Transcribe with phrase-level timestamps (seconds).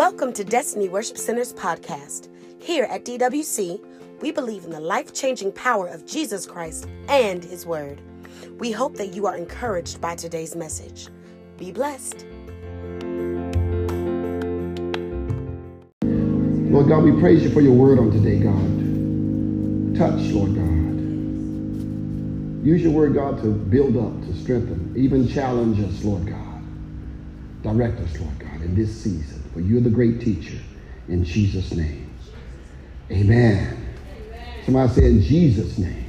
[0.00, 2.30] Welcome to Destiny Worship Center's podcast.
[2.58, 3.84] Here at DWC,
[4.22, 8.00] we believe in the life changing power of Jesus Christ and His Word.
[8.58, 11.08] We hope that you are encouraged by today's message.
[11.58, 12.24] Be blessed.
[16.00, 19.98] Lord God, we praise you for your word on today, God.
[19.98, 20.64] Touch, Lord God.
[22.66, 26.62] Use your word, God, to build up, to strengthen, even challenge us, Lord God.
[27.62, 29.39] Direct us, Lord God, in this season.
[29.52, 30.58] For you're the great teacher.
[31.08, 32.10] In Jesus' name.
[33.10, 33.88] Amen.
[34.64, 36.06] Somebody say in Jesus' name.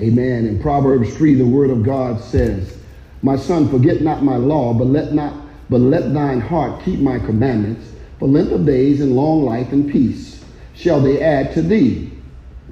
[0.00, 0.46] Amen.
[0.46, 2.78] In Proverbs 3, the word of God says,
[3.22, 5.34] My son, forget not my law, but let not
[5.68, 9.90] but let thine heart keep my commandments, for length of days and long life and
[9.90, 12.10] peace shall they add to thee.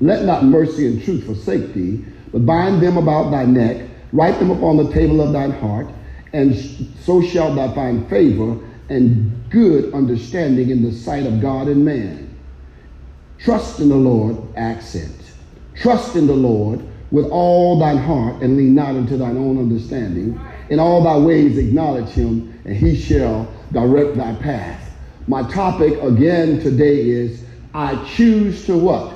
[0.01, 4.51] Let not mercy and truth forsake thee, but bind them about thy neck, write them
[4.51, 5.87] upon the table of thine heart,
[6.33, 6.57] and
[7.01, 12.37] so shalt thou find favor and good understanding in the sight of God and man.
[13.39, 15.15] Trust in the Lord, accent.
[15.75, 20.41] Trust in the Lord with all thine heart and lean not unto thine own understanding.
[20.71, 24.93] In all thy ways acknowledge him, and he shall direct thy path.
[25.27, 29.15] My topic again today is I choose to what?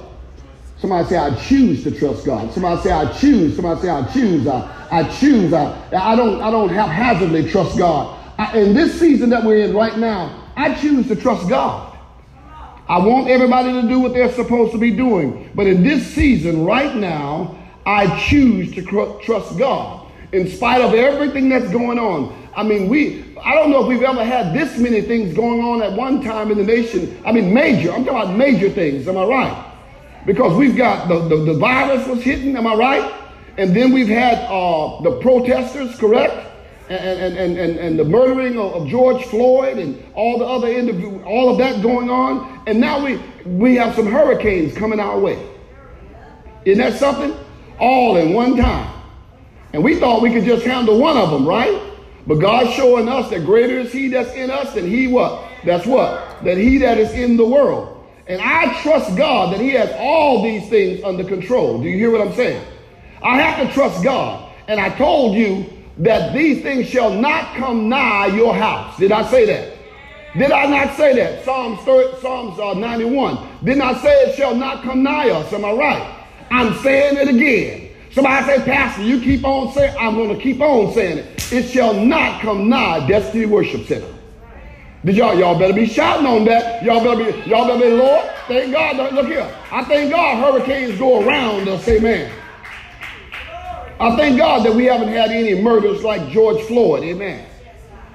[0.78, 2.52] Somebody say, I choose to trust God.
[2.52, 3.55] Somebody say, I choose.
[3.55, 4.46] Somebody say, I choose.
[4.46, 5.52] I, I choose.
[5.52, 8.18] I, I don't I don't haphazardly trust God.
[8.55, 11.97] In this season that we're in right now, I choose to trust God.
[12.89, 15.50] I want everybody to do what they're supposed to be doing.
[15.55, 20.94] But in this season right now, I choose to cr- trust God in spite of
[20.94, 22.50] everything that's going on.
[22.55, 25.83] I mean, we, I don't know if we've ever had this many things going on
[25.83, 27.19] at one time in the nation.
[27.24, 29.72] I mean, major, I'm talking about major things, am I right?
[30.27, 33.14] Because we've got the, the, the virus was hitting, am I right?
[33.56, 36.52] And then we've had uh, the protesters, correct?
[36.92, 41.50] And, and, and, and the murdering of, George Floyd and all the other individuals, all
[41.50, 42.62] of that going on.
[42.66, 45.48] And now we, we have some hurricanes coming our way.
[46.64, 47.36] Isn't that something?
[47.78, 48.92] All in one time.
[49.72, 51.80] And we thought we could just handle one of them, right?
[52.27, 55.48] But God's showing us that greater is he that's in us than he what?
[55.64, 56.44] That's what?
[56.44, 58.06] That he that is in the world.
[58.27, 61.83] And I trust God that he has all these things under control.
[61.83, 62.64] Do you hear what I'm saying?
[63.22, 64.52] I have to trust God.
[64.68, 65.67] And I told you
[65.98, 68.97] that these things shall not come nigh your house.
[68.98, 69.79] Did I say that?
[70.36, 71.45] Did I not say that?
[71.45, 73.64] Psalms, 30, Psalms uh, 91.
[73.64, 75.53] Didn't I say it shall not come nigh us?
[75.53, 76.27] Am I right?
[76.51, 77.91] I'm saying it again.
[78.13, 81.53] Somebody say, Pastor, you keep on saying, I'm going to keep on saying it.
[81.53, 84.13] It shall not come nigh Destiny Worship Center.
[85.05, 86.83] Did y'all, y'all better be shouting on that.
[86.83, 89.13] Y'all better be, y'all better be, Lord, thank God.
[89.13, 89.51] Look here.
[89.70, 91.86] I thank God hurricanes go around us.
[91.89, 92.33] Amen.
[94.02, 97.05] I thank God that we haven't had any murders like George Floyd.
[97.05, 97.46] Amen.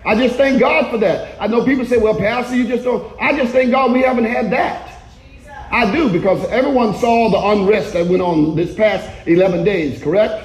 [0.06, 1.42] I just thank God for that.
[1.42, 3.16] I know people say, well, Pastor, you just don't.
[3.22, 4.92] I just thank God we haven't had that.
[5.72, 10.44] I do because everyone saw the unrest that went on this past 11 days, correct?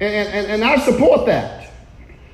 [0.00, 1.70] And, and, and I support that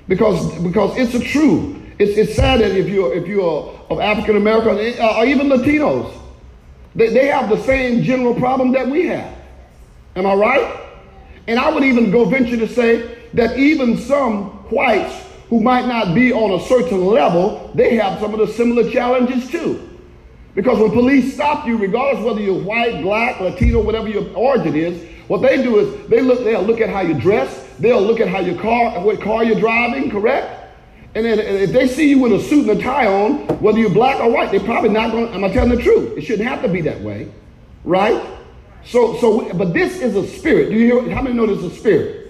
[0.09, 1.81] because, because it's a true.
[2.01, 6.13] It's, it's sad that if you're, if you're of African American uh, or even Latinos,
[6.97, 9.37] they, they have the same general problem that we have.
[10.17, 10.84] Am I right?
[11.47, 16.15] And I would even go venture to say that even some whites who might not
[16.15, 19.91] be on a certain level, they have some of the similar challenges too.
[20.55, 25.03] Because when police stop you, regardless whether you're white, black, Latino, whatever your origin is,
[25.29, 28.29] what they do is they look, they'll look at how you dress, they'll look at
[28.29, 30.61] how your car, what car you're driving, correct?
[31.15, 33.91] And then if they see you with a suit and a tie on, whether you're
[33.91, 36.19] black or white, they're probably not going, am I telling the truth?
[36.19, 37.31] It shouldn't have to be that way,
[37.85, 38.21] right?
[38.87, 40.71] So, so, but this is a spirit.
[40.71, 41.15] Do you hear?
[41.15, 42.25] How many know this is a spirit?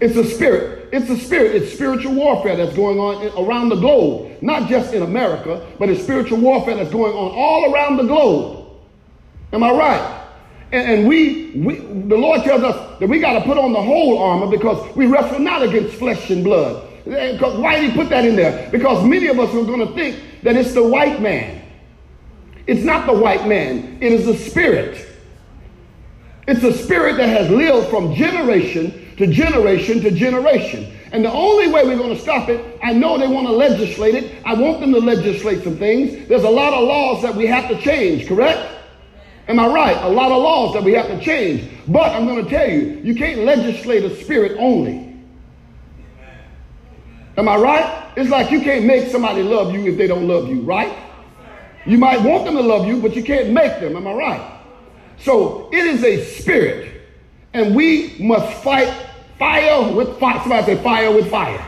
[0.00, 0.88] It's a spirit.
[0.92, 1.56] It's a spirit.
[1.56, 6.02] It's spiritual warfare that's going on around the globe, not just in America, but it's
[6.02, 8.66] spiritual warfare that's going on all around the globe.
[9.52, 10.22] Am I right?
[10.72, 13.82] And, and we, we, the Lord tells us that we got to put on the
[13.82, 16.86] whole armor because we wrestle not against flesh and blood.
[17.06, 18.68] Eh, because why did he put that in there?
[18.70, 21.62] Because many of us are going to think that it's the white man.
[22.66, 23.98] It's not the white man.
[24.00, 25.05] It is the spirit.
[26.46, 30.92] It's a spirit that has lived from generation to generation to generation.
[31.12, 34.14] And the only way we're going to stop it, I know they want to legislate
[34.14, 34.42] it.
[34.44, 36.28] I want them to legislate some things.
[36.28, 38.74] There's a lot of laws that we have to change, correct?
[39.48, 39.96] Am I right?
[40.02, 41.68] A lot of laws that we have to change.
[41.88, 45.16] But I'm going to tell you, you can't legislate a spirit only.
[47.36, 48.12] Am I right?
[48.16, 50.96] It's like you can't make somebody love you if they don't love you, right?
[51.84, 53.96] You might want them to love you, but you can't make them.
[53.96, 54.55] Am I right?
[55.20, 57.02] So it is a spirit,
[57.52, 58.92] and we must fight
[59.38, 60.40] fire with fire.
[60.40, 61.64] Somebody say fire with fire.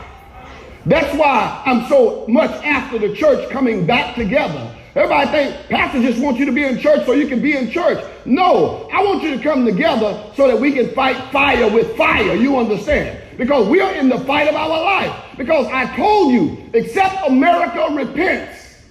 [0.85, 4.75] That's why I'm so much after the church coming back together.
[4.95, 7.69] Everybody think pastor just wants you to be in church so you can be in
[7.69, 8.03] church.
[8.25, 12.33] No, I want you to come together so that we can fight fire with fire.
[12.33, 13.21] You understand?
[13.37, 15.37] Because we are in the fight of our life.
[15.37, 18.81] Because I told you, except America repents.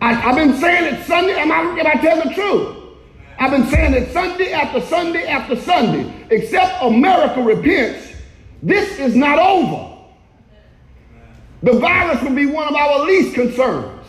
[0.00, 1.38] I, have been saying it Sunday.
[1.38, 2.83] Am I, am I telling the truth?
[3.44, 6.10] I've been saying it Sunday after Sunday after Sunday.
[6.30, 8.14] Except America repents,
[8.62, 9.98] this is not over.
[11.62, 14.08] The virus will be one of our least concerns.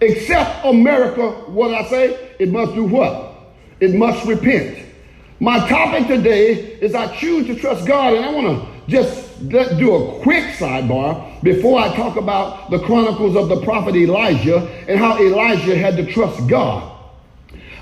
[0.00, 3.34] Except America, what I say, it must do what?
[3.80, 4.78] It must repent.
[5.40, 9.94] My topic today is I choose to trust God, and I want to just do
[9.94, 15.18] a quick sidebar before I talk about the chronicles of the prophet Elijah and how
[15.18, 16.93] Elijah had to trust God.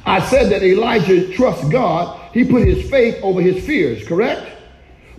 [0.05, 2.19] I said that Elijah trusts God.
[2.33, 4.51] He put his faith over his fears, correct?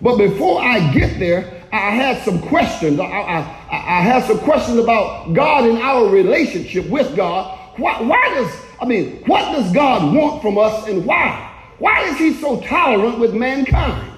[0.02, 3.00] But before I get there, I had some questions.
[3.00, 3.38] I, I,
[3.72, 7.58] I had some questions about God and our relationship with God.
[7.78, 11.52] Why, why does, I mean, what does God want from us and why?
[11.80, 14.12] Why is he so tolerant with mankind?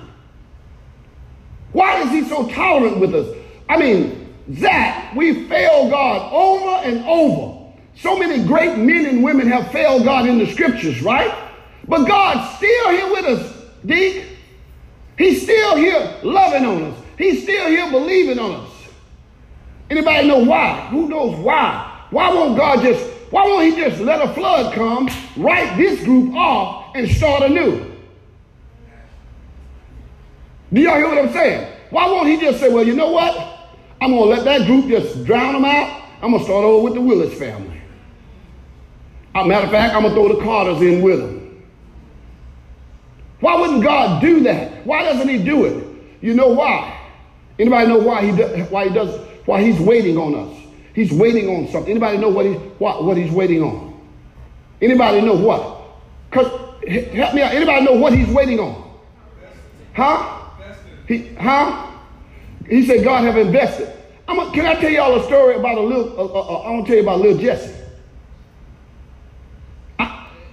[1.72, 3.36] Why is he so tolerant with us?
[3.70, 7.55] I mean, Zach, we fail God over and over.
[7.98, 11.34] So many great men and women have failed God in the scriptures, right?
[11.88, 14.26] But God's still here with us, Deke.
[15.18, 17.00] He's still here loving on us.
[17.18, 18.72] He's still here believing on us.
[19.90, 20.88] Anybody know why?
[20.90, 22.08] Who knows why?
[22.10, 26.34] Why won't God just, why won't he just let a flood come, write this group
[26.36, 27.92] off, and start anew?
[30.74, 31.72] Do y'all hear what I'm saying?
[31.92, 33.38] Why won't he just say, well, you know what?
[34.02, 36.04] I'm going to let that group just drown them out.
[36.22, 37.75] I'm going to start over with the Willis family.
[39.36, 41.64] A matter of fact, I'm going to throw the Carters in with them.
[43.42, 44.86] Why wouldn't God do that?
[44.86, 45.86] Why doesn't he do it?
[46.22, 47.00] You know why?
[47.60, 50.58] Anybody know why he does, why he does why he's waiting on us?
[50.94, 51.92] He's waiting on something.
[51.92, 54.02] Anybody know what he what, what he's waiting on?
[54.82, 55.82] Anybody know what?
[56.32, 56.48] Cause
[56.88, 57.54] help me out.
[57.54, 58.98] Anybody know what he's waiting on?
[59.94, 60.42] Huh?
[61.08, 61.92] He huh?
[62.68, 63.92] He said God have invested.
[64.28, 66.20] I'm a, can I tell y'all a story about a little?
[66.20, 67.75] Uh, uh, uh I want to tell you about little Jesse.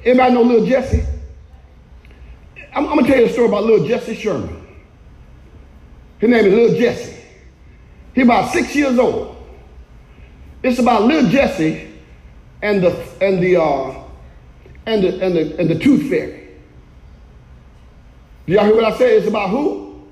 [0.04, 1.04] Anybody know little Jesse?
[2.74, 4.66] I'm, I'm, gonna tell you a story about little Jesse Sherman.
[6.18, 7.16] His name is little Jesse.
[8.14, 9.36] He's about six years old.
[10.62, 11.88] It's about little Jesse
[12.62, 12.90] and the
[13.20, 14.04] and the uh,
[14.86, 16.48] and the and the and the tooth fairy.
[18.46, 19.18] Do y'all hear what I say?
[19.18, 20.02] It's about who?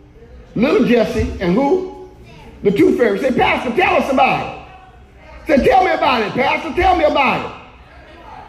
[0.54, 2.10] Little Jesse and who?
[2.62, 3.18] The tooth fairy.
[3.18, 5.46] Say, Pastor, tell us about it.
[5.46, 6.72] Say, tell me about it, Pastor.
[6.80, 7.59] Tell me about it.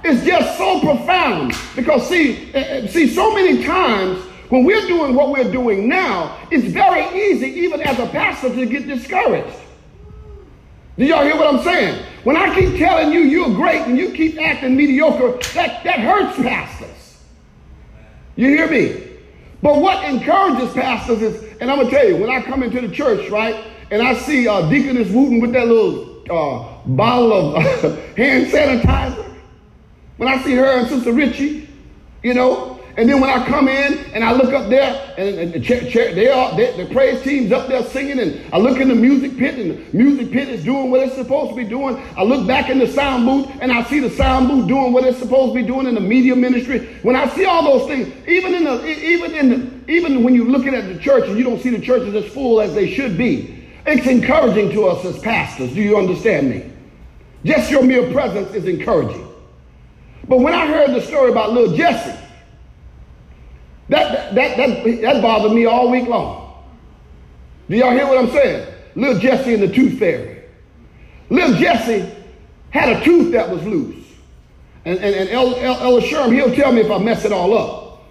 [0.03, 5.15] It's just so profound because see, eh, eh, see, so many times when we're doing
[5.15, 9.55] what we're doing now, it's very easy, even as a pastor, to get discouraged.
[10.97, 12.03] Do y'all hear what I'm saying?
[12.23, 16.35] When I keep telling you you're great and you keep acting mediocre, that, that hurts
[16.37, 17.23] pastors.
[18.35, 19.07] You hear me?
[19.61, 22.89] But what encourages pastors is, and I'm gonna tell you, when I come into the
[22.93, 27.63] church, right, and I see uh, Deaconess Wooten with that little uh, bottle of
[28.17, 29.30] hand sanitizer,
[30.17, 31.67] when I see her and Sister Richie,
[32.23, 35.53] you know, and then when I come in and I look up there and, and
[35.53, 38.79] the, chair, chair, they are, they, the praise team's up there singing and I look
[38.79, 41.63] in the music pit and the music pit is doing what it's supposed to be
[41.63, 41.97] doing.
[42.17, 45.05] I look back in the sound booth and I see the sound booth doing what
[45.05, 46.97] it's supposed to be doing in the media ministry.
[47.01, 50.45] When I see all those things, even in the, even in the, even when you're
[50.45, 53.17] looking at the church and you don't see the churches as full as they should
[53.17, 55.73] be, it's encouraging to us as pastors.
[55.73, 56.69] Do you understand me?
[57.45, 59.30] Just your mere presence is encouraging.
[60.31, 62.17] But when I heard the story about little Jesse,
[63.89, 66.63] that, that, that, that bothered me all week long.
[67.69, 68.73] Do y'all hear what I'm saying?
[68.95, 70.43] Little Jesse and the tooth fairy.
[71.29, 72.09] Little Jesse
[72.69, 74.05] had a tooth that was loose.
[74.85, 78.05] And, and, and Elder, Elder Sherm, he'll tell me if I mess it all up.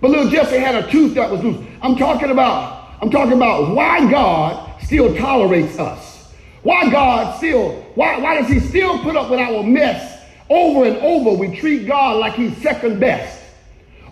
[0.00, 1.62] But little Jesse had a tooth that was loose.
[1.82, 6.32] I'm talking about, I'm talking about why God still tolerates us.
[6.62, 10.15] Why God still, why, why does he still put up with our mess
[10.48, 13.42] over and over, we treat God like he's second best.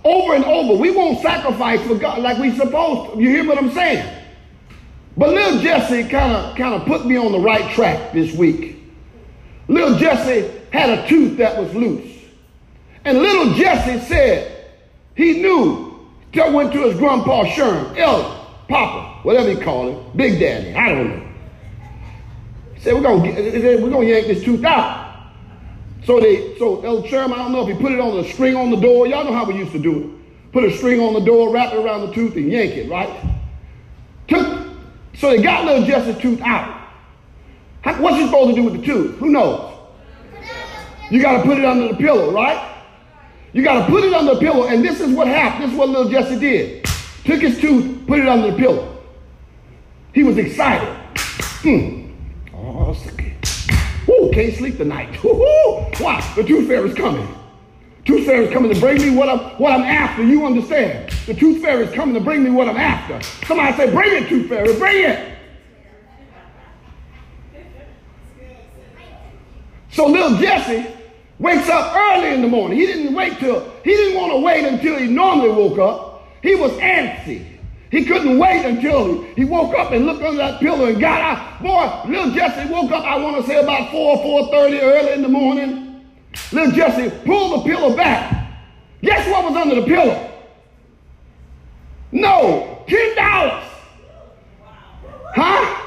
[0.05, 3.21] Over and over, we won't sacrifice for God like we supposed to.
[3.21, 4.23] You hear what I'm saying?
[5.17, 8.83] But little Jesse kind of kind of put me on the right track this week.
[9.69, 12.11] Little Jesse had a tooth that was loose.
[13.05, 14.67] And little Jesse said
[15.15, 15.93] he knew.
[16.33, 20.89] He went to his grandpa Sherm, Elder, Papa, whatever he called him, Big Daddy, I
[20.89, 21.29] don't know.
[22.75, 25.04] He said, we're gonna, we're gonna yank this tooth out.
[26.05, 28.57] So they, so El Sherman, I don't know if he put it on the string
[28.57, 29.07] on the door.
[29.07, 30.53] Y'all know how we used to do it.
[30.53, 33.11] Put a string on the door, wrap it around the tooth, and yank it, right?
[34.29, 34.69] Took
[35.15, 36.89] So they got little Jesse's tooth out.
[37.83, 39.17] How, what's he supposed to do with the tooth?
[39.19, 39.73] Who knows?
[41.11, 42.73] You got to put it under the pillow, right?
[43.53, 45.65] You got to put it under the pillow, and this is what happened.
[45.65, 46.85] This is what little Jesse did.
[47.25, 49.03] Took his tooth, put it under the pillow.
[50.13, 50.89] He was excited.
[51.63, 52.13] Hmm.
[52.55, 52.95] Oh,
[54.25, 55.11] Woo, can't sleep tonight.
[55.25, 56.03] Woo-hoo.
[56.03, 56.33] Why?
[56.37, 57.29] The tooth fairy's coming.
[58.05, 60.23] Tooth fairy's coming to bring me what I'm, what I'm after.
[60.23, 61.11] You understand?
[61.27, 63.21] The tooth fairy's coming to bring me what I'm after.
[63.47, 65.39] Somebody say, bring it, tooth fairy, bring it.
[69.91, 70.87] So little Jesse
[71.39, 72.79] wakes up early in the morning.
[72.79, 76.29] He didn't wait till, he didn't want to wait until he normally woke up.
[76.43, 77.54] He was antsy.
[77.95, 81.63] He couldn't wait until he woke up and looked under that pillow and got out.
[81.63, 84.17] Boy, little Jesse woke up, I want to say about 4,
[84.51, 86.05] 4.30 early in the morning.
[86.51, 88.51] Little Jesse pulled the pillow back.
[89.01, 90.29] Guess what was under the pillow?
[92.11, 93.15] No, $10.
[95.37, 95.83] Huh?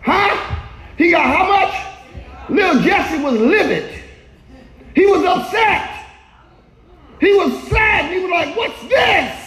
[0.00, 0.60] Huh?
[0.96, 2.48] He got how much?
[2.48, 4.02] Little Jesse was livid.
[4.94, 6.06] He was upset.
[7.20, 8.10] He was sad.
[8.10, 9.39] He was like, what's this?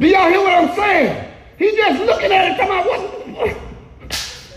[0.00, 1.32] Do y'all hear what I'm saying?
[1.58, 3.56] He just looking at it, talking about what?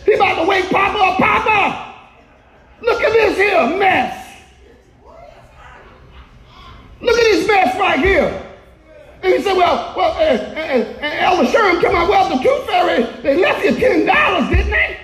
[0.06, 1.96] He about to wake Papa up, Papa.
[2.82, 4.42] Look at this here mess.
[7.02, 8.42] Look at this mess right here.
[9.22, 12.66] And he said, well, well, and, and, and Elder Sherman come out, well, the tooth
[12.66, 14.98] fairy, they left you $10, didn't they?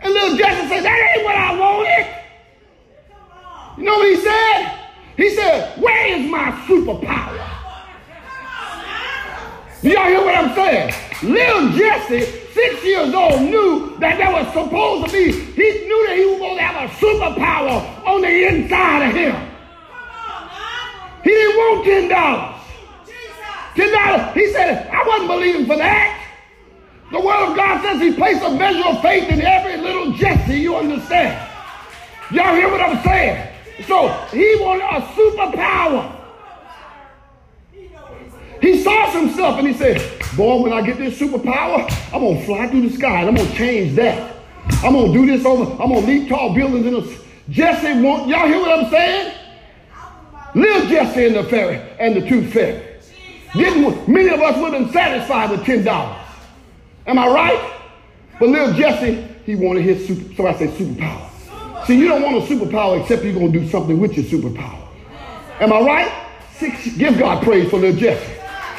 [0.00, 2.06] And little Jesse said, that ain't what I wanted.
[3.78, 4.78] You know what he said?
[5.16, 7.55] He said, where is my superpower?
[9.82, 10.94] Y'all hear what I'm saying?
[11.22, 16.16] Little Jesse, six years old, knew that there was supposed to be, he knew that
[16.16, 19.36] he was going to have a superpower on the inside of him.
[21.22, 22.56] He didn't want $10.
[23.74, 24.32] $10.
[24.32, 26.22] He said, I wasn't believing for that.
[27.12, 30.58] The word of God says he placed a measure of faith in every little Jesse,
[30.58, 31.50] you understand?
[32.30, 33.52] Y'all hear what I'm saying?
[33.86, 36.15] So he wanted a superpower.
[38.60, 39.06] He saw
[39.46, 40.00] stuff and he said,
[40.36, 43.34] Boy, when I get this superpower, I'm going to fly through the sky and I'm
[43.34, 44.36] going to change that.
[44.82, 45.70] I'm going to do this over.
[45.82, 47.26] I'm going to leap tall buildings in a.
[47.48, 49.34] Jesse want, y'all hear what I'm saying?
[50.54, 52.82] Little Jesse and the fairy and the tooth fairy.
[53.54, 55.86] Didn't, many of us would have been satisfied with $10.
[57.06, 57.72] Am I right?
[58.40, 61.86] But little Jesse, he wanted his super, so I say superpower.
[61.86, 64.88] See, you don't want a superpower except you're going to do something with your superpower.
[65.60, 66.28] Am I right?
[66.54, 68.35] Six, give God praise for little Jesse.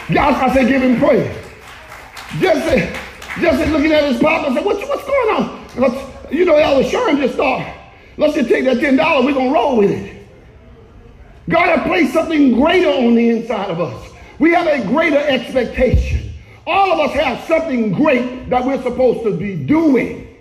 [0.10, 1.36] I said, give him praise.
[2.40, 2.94] Jesse,
[3.42, 5.68] Jesse looking at his papa said, what, what's going on?
[5.76, 7.76] Let's, you know, Elder Sherman just thought,
[8.18, 10.28] let's just take that $10, we're going to roll with it.
[11.50, 14.12] God has placed something greater on the inside of us.
[14.40, 16.32] We have a greater expectation.
[16.66, 20.36] All of us have something great that we're supposed to be doing.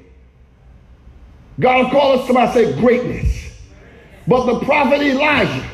[1.61, 2.33] God called us, to.
[2.33, 3.53] somebody say greatness.
[4.27, 5.67] But the prophet Elijah,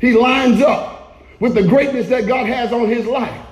[0.00, 0.95] he lines up
[1.40, 3.46] with the greatness that God has on his life.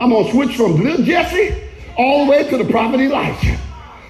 [0.00, 1.62] I'm going to switch from little Jesse
[1.96, 3.58] all the way to the prophet Elijah.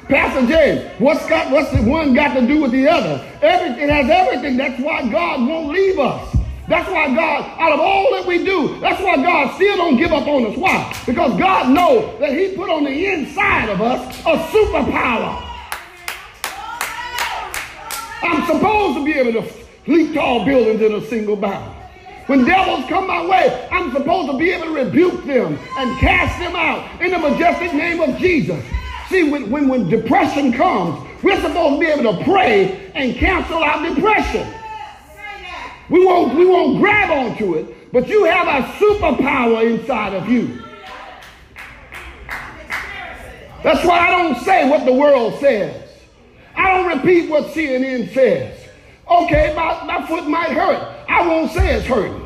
[0.09, 3.23] Pastor James, what's got what's the one got to do with the other?
[3.43, 4.57] Everything has everything.
[4.57, 6.35] That's why God won't leave us.
[6.67, 10.13] That's why God, out of all that we do, that's why God still don't give
[10.13, 10.57] up on us.
[10.57, 10.95] Why?
[11.07, 15.45] Because God knows that He put on the inside of us a superpower.
[18.23, 19.53] I'm supposed to be able to
[19.87, 21.78] leap tall buildings in a single bound.
[22.29, 26.39] When devils come my way, I'm supposed to be able to rebuke them and cast
[26.39, 28.63] them out in the majestic name of Jesus.
[29.09, 33.65] See, when, when, when depression comes, we're supposed to be able to pray and cancel
[33.65, 34.47] out depression.
[35.89, 40.63] We won't, we won't grab onto it, but you have a superpower inside of you.
[43.63, 45.83] That's why I don't say what the world says.
[46.55, 48.58] I don't repeat what CNN says.
[49.11, 51.07] Okay, my, my foot might hurt.
[51.09, 52.25] I won't say it's hurting.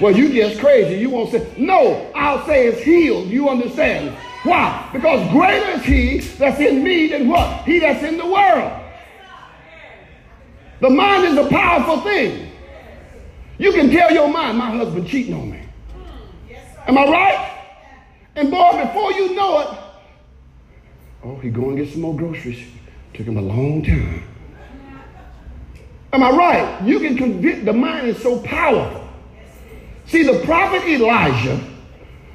[0.00, 1.00] Well, you just crazy.
[1.00, 3.28] You won't say, no, I'll say it's healed.
[3.28, 4.16] You understand?
[4.42, 4.88] Why?
[4.92, 7.64] Because greater is he that's in me than what?
[7.64, 8.80] He that's in the world.
[10.80, 12.50] The mind is a powerful thing.
[13.58, 15.60] You can tell your mind, my husband cheating on me.
[16.88, 17.58] Am I right?
[18.34, 19.78] And boy, before you know it,
[21.22, 22.66] oh, he going and get some more groceries.
[23.14, 24.24] Took him a long time.
[26.12, 26.82] Am I right?
[26.84, 29.08] You can convict, the mind is so powerful.
[30.06, 31.58] See, the prophet Elijah,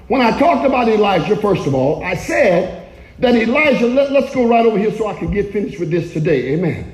[0.08, 4.48] when I talked about Elijah, first of all, I said that Elijah, let, us go
[4.48, 6.54] right over here so I can get finished with this today.
[6.54, 6.94] Amen.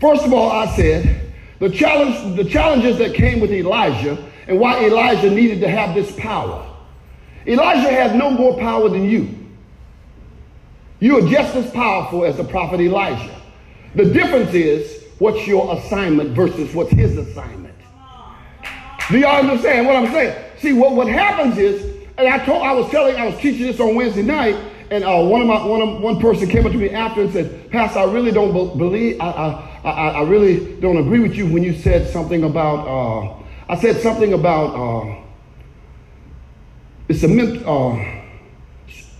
[0.00, 4.84] First of all, I said the challenge, the challenges that came with Elijah and why
[4.84, 6.66] Elijah needed to have this power.
[7.46, 9.28] Elijah had no more power than you.
[10.98, 13.40] You are just as powerful as the prophet Elijah.
[13.94, 17.76] The difference is what's your assignment versus what's his assignment.
[19.08, 20.44] Do y'all understand what I'm saying?
[20.58, 23.78] See, what, what happens is, and I told I was telling, I was teaching this
[23.78, 24.56] on Wednesday night,
[24.90, 27.32] and uh, one of my one of, one person came up to me after and
[27.32, 29.28] said, Pastor, I really don't be- believe, I,
[29.84, 33.76] I, I, I really don't agree with you when you said something about, uh, I
[33.76, 35.22] said something about, uh,
[37.08, 38.22] it's a ment, uh,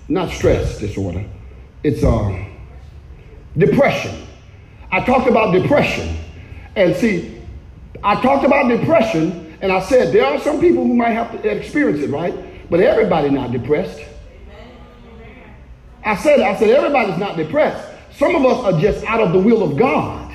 [0.08, 1.24] not stress disorder,
[1.84, 2.44] it's uh,
[3.56, 4.26] depression.
[4.92, 6.18] I talked about depression,
[6.76, 7.40] and see,
[8.04, 11.48] I talked about depression, and I said there are some people who might have to
[11.48, 12.68] experience it, right?
[12.68, 14.00] But everybody not depressed.
[16.04, 17.88] I said, I said, everybody's not depressed.
[18.16, 20.34] Some of us are just out of the will of God.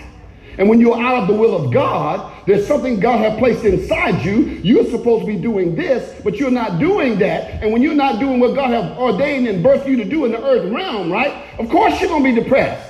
[0.57, 4.25] And when you're out of the will of God, there's something God has placed inside
[4.25, 4.37] you.
[4.63, 7.61] You're supposed to be doing this, but you're not doing that.
[7.61, 10.31] And when you're not doing what God has ordained and birthed you to do in
[10.31, 11.45] the earth realm, right?
[11.59, 12.87] Of course you're going to be depressed.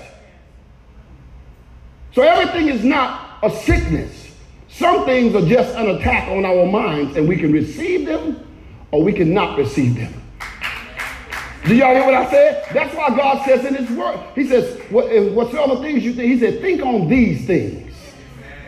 [2.17, 4.33] So everything is not a sickness.
[4.69, 8.43] Some things are just an attack on our minds, and we can receive them
[8.89, 10.19] or we can not receive them.
[11.67, 12.65] Do y'all hear what I said?
[12.73, 16.39] That's why God says in His Word, He says, what, whatsoever things you think, He
[16.39, 17.93] said, think on these things.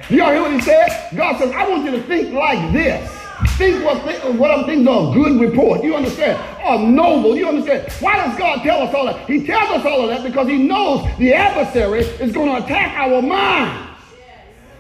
[0.09, 1.09] Do y'all hear what He said?
[1.15, 3.18] God says, I want you to think like this.
[3.57, 3.97] Think what,
[4.35, 5.83] what I'm thinking of good report.
[5.83, 6.39] You understand?
[6.65, 7.35] Or noble.
[7.35, 7.91] You understand?
[8.01, 9.27] Why does God tell us all that?
[9.29, 12.97] He tells us all of that because He knows the adversary is going to attack
[12.97, 13.89] our mind.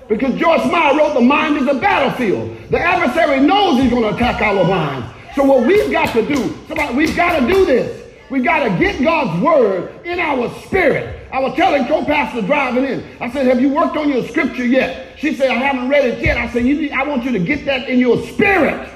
[0.09, 2.57] Because Joyce Meyer wrote, The mind is a battlefield.
[2.69, 5.07] The adversary knows he's going to attack our minds.
[5.35, 8.07] So, what we've got to do, somebody, we've got to do this.
[8.29, 11.27] We've got to get God's word in our spirit.
[11.31, 13.03] I was telling co-pastor driving in.
[13.19, 16.23] I said, "Have you worked on your scripture yet?" She said, "I haven't read it
[16.23, 18.89] yet." I said, you need, "I want you to get that in your spirit."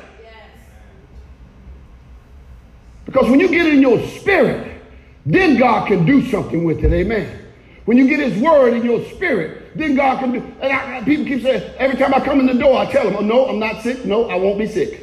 [3.05, 4.81] Because when you get it in your spirit,
[5.25, 6.91] then God can do something with it.
[6.91, 7.39] Amen.
[7.85, 10.39] When you get His word in your spirit, then God can do.
[10.61, 13.17] And I, people keep saying, every time I come in the door, I tell them,
[13.17, 14.05] "Oh no, I'm not sick.
[14.05, 15.01] No, I won't be sick."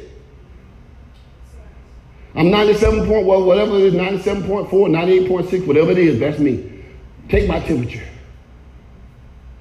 [2.33, 6.83] I'm 97 point, well, whatever it is, 97.4, 98.6, whatever it is, that's me.
[7.27, 8.07] Take my temperature.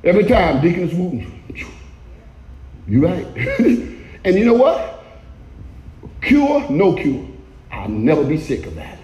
[0.02, 1.42] Every time, Deaconess Wooten,
[2.86, 3.26] you right.
[4.24, 5.04] and you know what?
[6.22, 7.26] Cure, no cure.
[7.70, 8.98] I'll never be sick of that.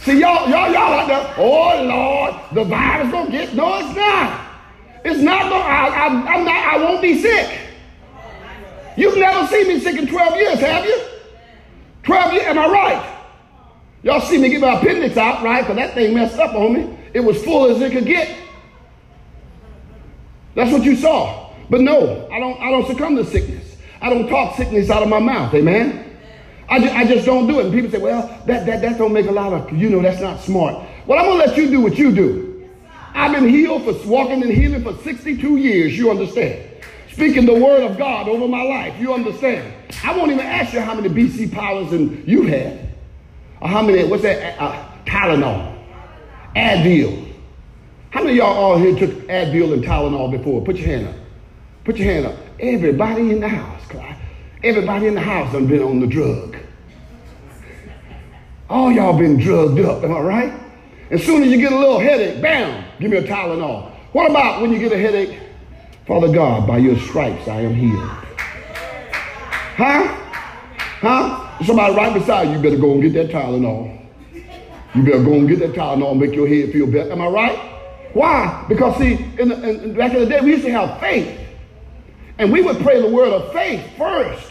[0.00, 4.46] See, y'all, y'all, y'all out there, oh Lord, the virus gonna get, no, it's not.
[5.04, 7.58] It's not, gonna, I, I, I'm not, I won't be sick.
[8.96, 11.00] You've never seen me sick in 12 years, have you?
[12.02, 13.16] 12 years, am I right?
[14.02, 15.60] Y'all see me get my appendix out, right?
[15.60, 16.98] Because that thing messed up on me.
[17.12, 18.36] It was full as it could get.
[20.54, 21.52] That's what you saw.
[21.68, 23.76] But no, I don't, I don't succumb to sickness.
[24.00, 26.18] I don't talk sickness out of my mouth, amen?
[26.68, 27.66] I just, I just don't do it.
[27.66, 30.20] And people say, well, that, that, that don't make a lot of, you know, that's
[30.20, 30.86] not smart.
[31.06, 32.70] Well, I'm going to let you do what you do.
[33.12, 36.64] I've been healed for walking and healing for 62 years, you understand?
[37.12, 39.74] Speaking the word of God over my life, you understand?
[40.04, 42.88] I won't even ask you how many BC powders and you had.
[43.60, 45.69] Or how many, what's that, uh, Tylenol,
[46.56, 47.32] Advil.
[48.10, 50.62] How many y'all all here took Advil and Tylenol before?
[50.64, 51.14] Put your hand up.
[51.84, 52.34] Put your hand up.
[52.58, 54.16] Everybody in the house, Clyde.
[54.62, 56.56] Everybody in the house done been on the drug.
[58.68, 60.52] All y'all been drugged up, am I right?
[61.10, 63.90] As soon as you get a little headache, bam, give me a Tylenol.
[64.12, 65.38] What about when you get a headache?
[66.06, 68.08] Father God, by your stripes I am healed.
[69.76, 70.16] Huh?
[71.00, 71.64] Huh?
[71.64, 73.99] Somebody right beside you better go and get that Tylenol.
[74.94, 77.12] You better go and get that Tylenol and make your head feel better.
[77.12, 77.58] Am I right?
[78.12, 78.64] Why?
[78.68, 81.38] Because see, in the, in, back in the day, we used to have faith.
[82.38, 84.50] And we would pray the word of faith first.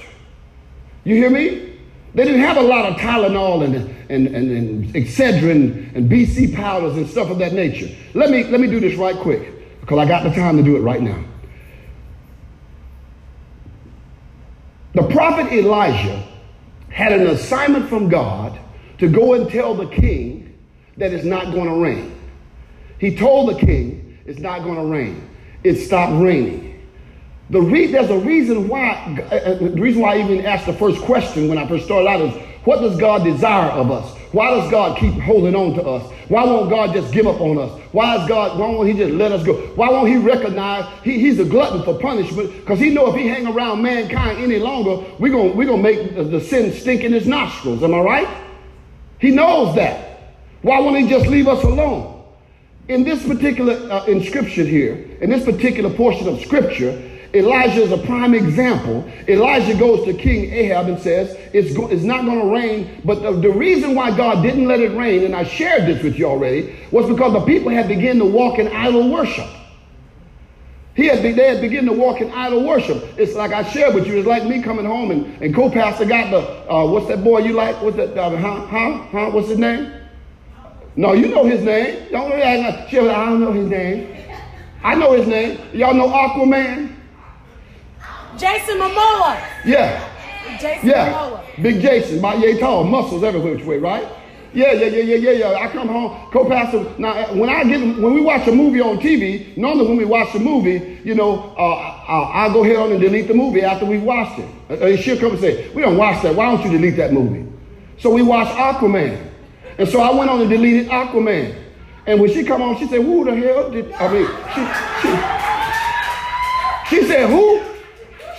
[1.03, 1.77] You hear me?
[2.13, 3.75] They didn't have a lot of Tylenol and,
[4.09, 7.93] and, and, and Excedrin and BC powders and stuff of that nature.
[8.13, 10.75] Let me, let me do this right quick because I got the time to do
[10.77, 11.23] it right now.
[14.93, 16.27] The prophet Elijah
[16.89, 18.59] had an assignment from God
[18.99, 20.57] to go and tell the king
[20.97, 22.15] that it's not going to rain.
[22.99, 25.29] He told the king it's not going to rain.
[25.63, 26.87] It stopped raining.
[27.49, 31.01] The re- there's a reason why, uh, the reason why I even asked the first
[31.01, 32.33] question when I first started out is,
[32.65, 34.15] what does God desire of us?
[34.31, 36.11] Why does God keep holding on to us?
[36.27, 37.71] Why won't God just give up on us?
[37.91, 39.53] Why is God, why won't he just let us go?
[39.75, 42.53] Why won't he recognize he, he's a glutton for punishment?
[42.53, 46.15] Because he know if he hang around mankind any longer, we're gonna we're gonna make
[46.15, 47.81] the, the sin stink in his nostrils.
[47.81, 48.48] Am I right?
[49.19, 50.07] He knows that.
[50.61, 52.23] Why won't he just leave us alone?
[52.87, 57.97] In this particular uh, inscription here, in this particular portion of scripture, Elijah is a
[57.97, 59.07] prime example.
[59.27, 63.01] Elijah goes to King Ahab and says, It's, go- it's not going to rain.
[63.05, 66.17] But the, the reason why God didn't let it rain, and I shared this with
[66.17, 69.47] you already, was because the people had begun to walk in idol worship.
[70.95, 73.03] He had be, they had begun to walk in idol worship.
[73.17, 74.17] It's like I shared with you.
[74.17, 77.53] It's like me coming home and, and co-pastor got the, uh, what's that boy you
[77.53, 77.81] like?
[77.81, 79.29] What's that, uh, huh, huh, huh?
[79.31, 79.93] What's his name?
[80.95, 82.11] No, you know his name.
[82.11, 84.15] Don't really act like, I don't know his name.
[84.83, 85.59] I know his name.
[85.73, 86.95] Y'all know Aquaman?
[88.37, 89.41] Jason Momoa.
[89.65, 90.09] Yeah.
[90.59, 91.61] Jason Yeah, Momoa.
[91.61, 94.07] Big Jason, my yay tall, muscles everywhere which way, right?
[94.53, 95.59] Yeah, yeah, yeah, yeah, yeah, yeah.
[95.59, 96.83] I come home, co-pastor.
[96.97, 100.33] Now, when I get when we watch a movie on TV, normally when we watch
[100.33, 103.85] a movie, you know, uh, I'll, I'll go ahead on and delete the movie after
[103.85, 104.49] we watched it.
[104.69, 106.33] Uh, uh, she'll come and say, "We don't watch that.
[106.35, 107.45] Why don't you delete that movie?"
[107.99, 109.29] So we watched Aquaman,
[109.77, 111.55] and so I went on and deleted Aquaman.
[112.07, 114.61] And when she come on, she said, "Who the hell did?" I mean, she
[116.89, 117.61] she, she said, "Who?"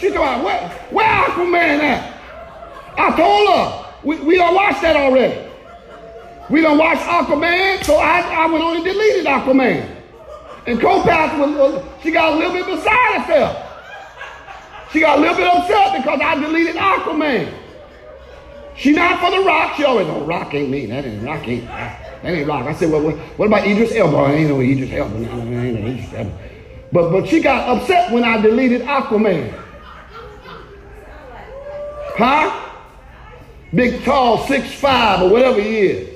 [0.00, 2.20] She told me, where, where Aquaman at?
[2.96, 5.49] I told her, we, we don't watch that already.
[6.50, 9.98] We don't watch Aquaman, so I, I went on and deleted Aquaman.
[10.66, 13.66] And co-pastor was, she got a little bit beside herself.
[14.92, 17.54] She got a little bit upset because I deleted Aquaman.
[18.76, 19.76] She not for the rock.
[19.76, 20.86] She always, oh, rock ain't me.
[20.86, 22.66] That ain't rock ain't, that ain't rock.
[22.66, 24.16] I said, well, what, what about Idris Elba?
[24.16, 25.18] I ain't no Idris Elba.
[25.18, 26.38] No, no, ain't no Idris Elba.
[26.90, 29.54] But, but she got upset when I deleted Aquaman.
[32.16, 32.72] Huh?
[33.72, 36.09] Big, tall, six five or whatever he is.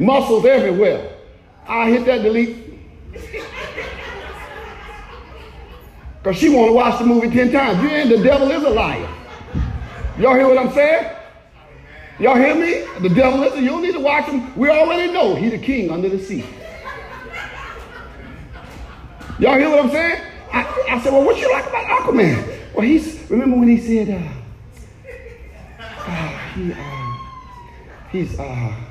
[0.00, 1.12] Muscles everywhere.
[1.68, 2.56] I hit that delete.
[6.22, 7.82] Because she want to watch the movie 10 times.
[7.82, 9.08] You ain't the devil is a liar.
[10.18, 11.16] Y'all hear what I'm saying?
[12.18, 12.86] Y'all hear me?
[13.00, 14.56] The devil is, you don't need to watch him.
[14.56, 16.44] We already know he the king under the sea.
[19.38, 20.22] Y'all hear what I'm saying?
[20.50, 22.74] I, I said, well, what you like about Aquaman?
[22.74, 27.16] Well, he's, remember when he said, uh, uh, he, uh,
[28.10, 28.89] he's, uh,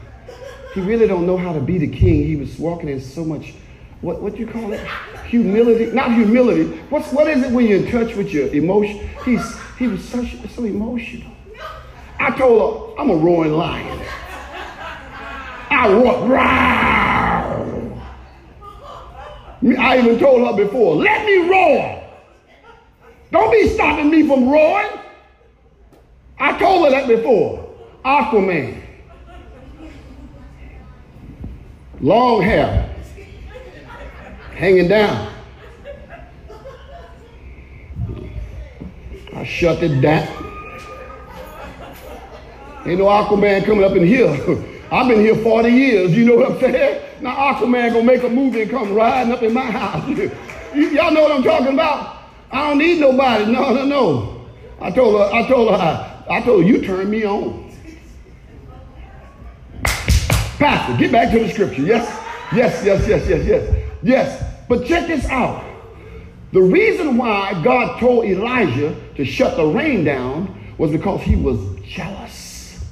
[0.73, 2.25] he really don't know how to be the king.
[2.25, 3.53] He was walking in so much,
[4.01, 4.85] what, what do you call it?
[5.27, 6.65] Humility, not humility.
[6.89, 9.09] What's, what is it when you're in touch with your emotion?
[9.25, 11.31] He's, he was such, so emotional.
[12.19, 14.05] I told her, I'm a roaring lion.
[15.71, 16.39] I roar, roar.
[19.77, 22.03] I even told her before, let me roar.
[23.31, 24.99] Don't be stopping me from roaring.
[26.39, 27.75] I told her that before.
[28.03, 28.81] Aquaman.
[32.01, 32.95] Long hair.
[34.55, 35.33] Hanging down.
[39.33, 40.27] I shut it down.
[42.85, 44.29] Ain't no Aquaman coming up in here.
[44.91, 47.05] I've been here 40 years, you know what I'm saying?
[47.21, 50.07] Now Aquaman gonna make a movie and come riding up in my house.
[50.73, 52.23] Y'all know what I'm talking about?
[52.51, 53.51] I don't need nobody.
[53.51, 54.45] No, no, no.
[54.81, 57.68] I told her, I told her, I, I told her, you turn me on.
[60.59, 61.83] Pastor, get back to the scripture.
[61.83, 62.05] Yes,
[62.53, 63.85] yes, yes, yes, yes, yes.
[64.03, 64.43] Yes.
[64.67, 65.63] But check this out.
[66.51, 71.59] The reason why God told Elijah to shut the rain down was because he was
[71.83, 72.83] jealous.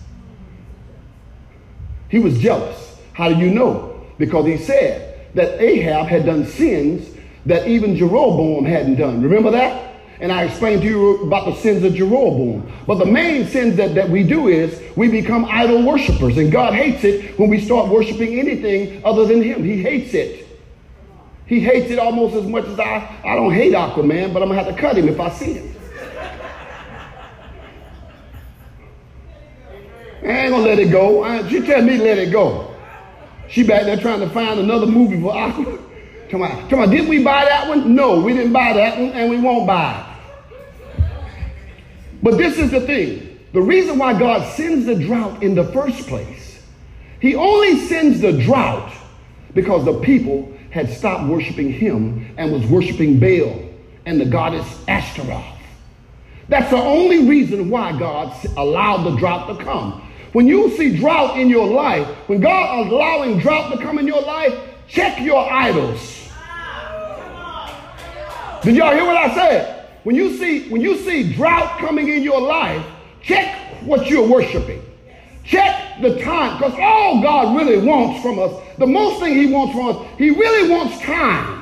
[2.07, 2.97] He was jealous.
[3.11, 4.01] How do you know?
[4.17, 9.21] Because he said that Ahab had done sins that even Jeroboam hadn't done.
[9.21, 9.86] Remember that?
[10.19, 12.71] And I explained to you about the sins of Jeroboam.
[12.87, 16.37] But the main sins that, that we do is we become idol worshipers.
[16.37, 19.63] And God hates it when we start worshiping anything other than him.
[19.63, 20.47] He hates it.
[21.45, 24.57] He hates it almost as much as I, I don't hate Aquaman, but I'm going
[24.59, 25.73] to have to cut him if I see him.
[30.23, 31.23] I ain't going to let it go.
[31.23, 32.73] I- She tell me let it go.
[33.49, 35.77] She back there trying to find another movie for Aqua.
[36.29, 36.89] Come on, come on.
[36.89, 37.95] Did we buy that one?
[37.95, 40.06] No, we didn't buy that one, and we won't buy it.
[42.21, 43.39] But this is the thing.
[43.53, 46.61] The reason why God sends the drought in the first place,
[47.21, 48.93] He only sends the drought
[49.53, 53.63] because the people had stopped worshiping Him and was worshiping Baal
[54.05, 55.45] and the goddess Ashtaroth.
[56.49, 60.01] That's the only reason why God allowed the drought to come.
[60.33, 64.07] When you see drought in your life, when God is allowing drought to come in
[64.07, 64.53] your life,
[64.87, 66.29] check your idols.
[68.63, 69.76] Did y'all hear what I said?
[70.03, 72.85] When you see when you see drought coming in your life,
[73.21, 74.81] check what you're worshiping.
[75.43, 79.73] Check the time, because all God really wants from us, the most thing He wants
[79.73, 81.57] from us, He really wants time.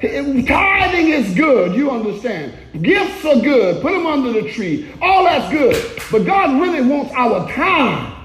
[0.00, 2.54] Tithing is good, you understand.
[2.80, 3.82] Gifts are good.
[3.82, 4.90] Put them under the tree.
[5.02, 6.00] All that's good.
[6.10, 8.16] But God really wants our time.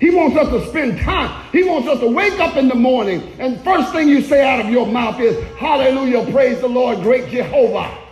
[0.00, 1.44] He wants us to spend time.
[1.52, 4.60] He wants us to wake up in the morning and first thing you say out
[4.60, 8.03] of your mouth is, Hallelujah, praise the Lord, great Jehovah.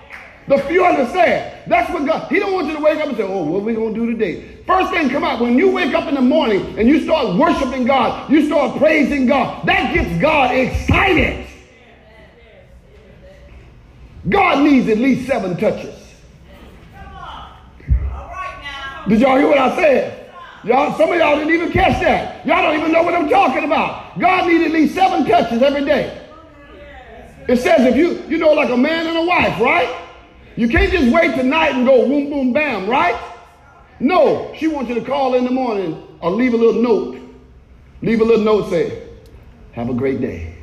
[0.49, 1.71] The few understand.
[1.71, 3.65] That's what God, He don't want you to wake up and say, oh, what are
[3.65, 4.59] we going to do today?
[4.67, 7.85] First thing come out, when you wake up in the morning and you start worshiping
[7.85, 11.47] God, you start praising God, that gets God excited.
[14.29, 15.99] God needs at least seven touches.
[19.09, 20.31] Did y'all hear what I said?
[20.65, 22.47] Y'all, some of y'all didn't even catch that.
[22.47, 24.19] Y'all don't even know what I'm talking about.
[24.19, 26.21] God needs at least seven touches every day.
[27.49, 30.02] It says if you, you know, like a man and a wife, right?
[30.57, 33.19] You can't just wait tonight and go boom, boom, bam, right?
[34.01, 37.19] No, she wants you to call in the morning or leave a little note.
[38.03, 39.09] Leave a little note say,
[39.73, 40.55] have a great day.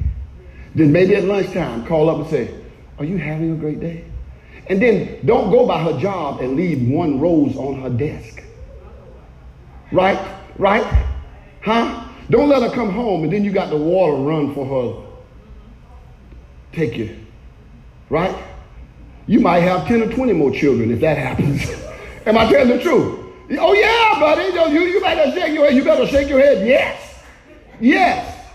[0.75, 2.53] Then maybe at lunchtime, call up and say,
[2.97, 4.05] are you having a great day?
[4.67, 8.43] And then don't go by her job and leave one rose on her desk.
[9.91, 10.19] Right?
[10.57, 10.83] Right?
[11.61, 12.07] Huh?
[12.29, 15.07] Don't let her come home and then you got the water run for her.
[16.73, 17.17] Take you.
[18.09, 18.35] Right?
[19.29, 21.61] You might have 10 or 20 more children if that happens.
[22.25, 23.27] Am I telling the truth?
[23.59, 24.73] Oh yeah, buddy.
[24.73, 25.75] You, you better shake your head.
[25.75, 26.65] You better shake your head.
[26.65, 27.21] Yes.
[27.79, 28.47] Yes.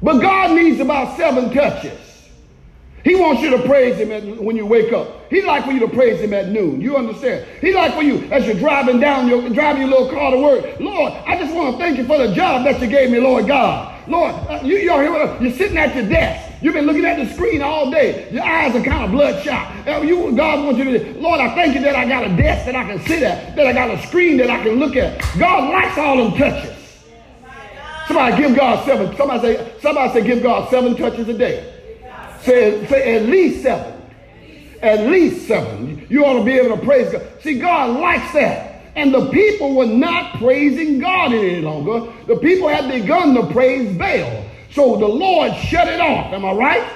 [0.00, 1.98] But God needs about seven touches.
[3.02, 5.28] He wants you to praise him at, when you wake up.
[5.28, 6.80] He'd like for you to praise him at noon.
[6.80, 7.48] You understand?
[7.60, 10.78] He'd like for you as you're driving down your driving your little car to work.
[10.78, 13.48] Lord, I just want to thank you for the job that you gave me, Lord
[13.48, 14.08] God.
[14.08, 16.49] Lord, uh, you, what you're sitting at your desk.
[16.62, 18.30] You've been looking at the screen all day.
[18.30, 20.04] Your eyes are kind of bloodshot.
[20.04, 22.76] You, God wants you to, Lord, I thank you that I got a desk that
[22.76, 25.24] I can sit at, that I got a screen that I can look at.
[25.38, 26.76] God likes all them touches.
[28.06, 29.16] Somebody give God seven.
[29.16, 31.74] Somebody say, somebody say, give God seven touches a day.
[32.42, 34.02] Say, say at least seven.
[34.82, 36.06] At least seven.
[36.10, 37.22] You ought to be able to praise God.
[37.40, 38.82] See, God likes that.
[38.96, 42.12] And the people were not praising God any longer.
[42.26, 44.44] The people had begun to praise Baal.
[44.70, 46.32] So the Lord shut it off.
[46.32, 46.92] Am I right?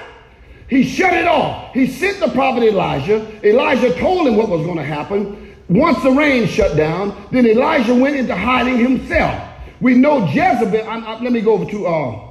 [0.67, 1.73] He shut it off.
[1.73, 3.25] He sent the prophet Elijah.
[3.47, 5.55] Elijah told him what was going to happen.
[5.69, 9.49] Once the rain shut down, then Elijah went into hiding himself.
[9.81, 10.87] We know Jezebel.
[10.87, 11.87] I, I, let me go over to.
[11.87, 12.21] Uh,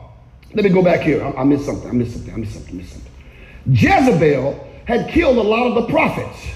[0.55, 1.25] let me go back here.
[1.25, 1.89] I, I missed something.
[1.89, 2.35] I missed something.
[2.35, 2.75] I missed something.
[2.75, 3.13] I missed something.
[3.67, 6.47] Jezebel had killed a lot of the prophets.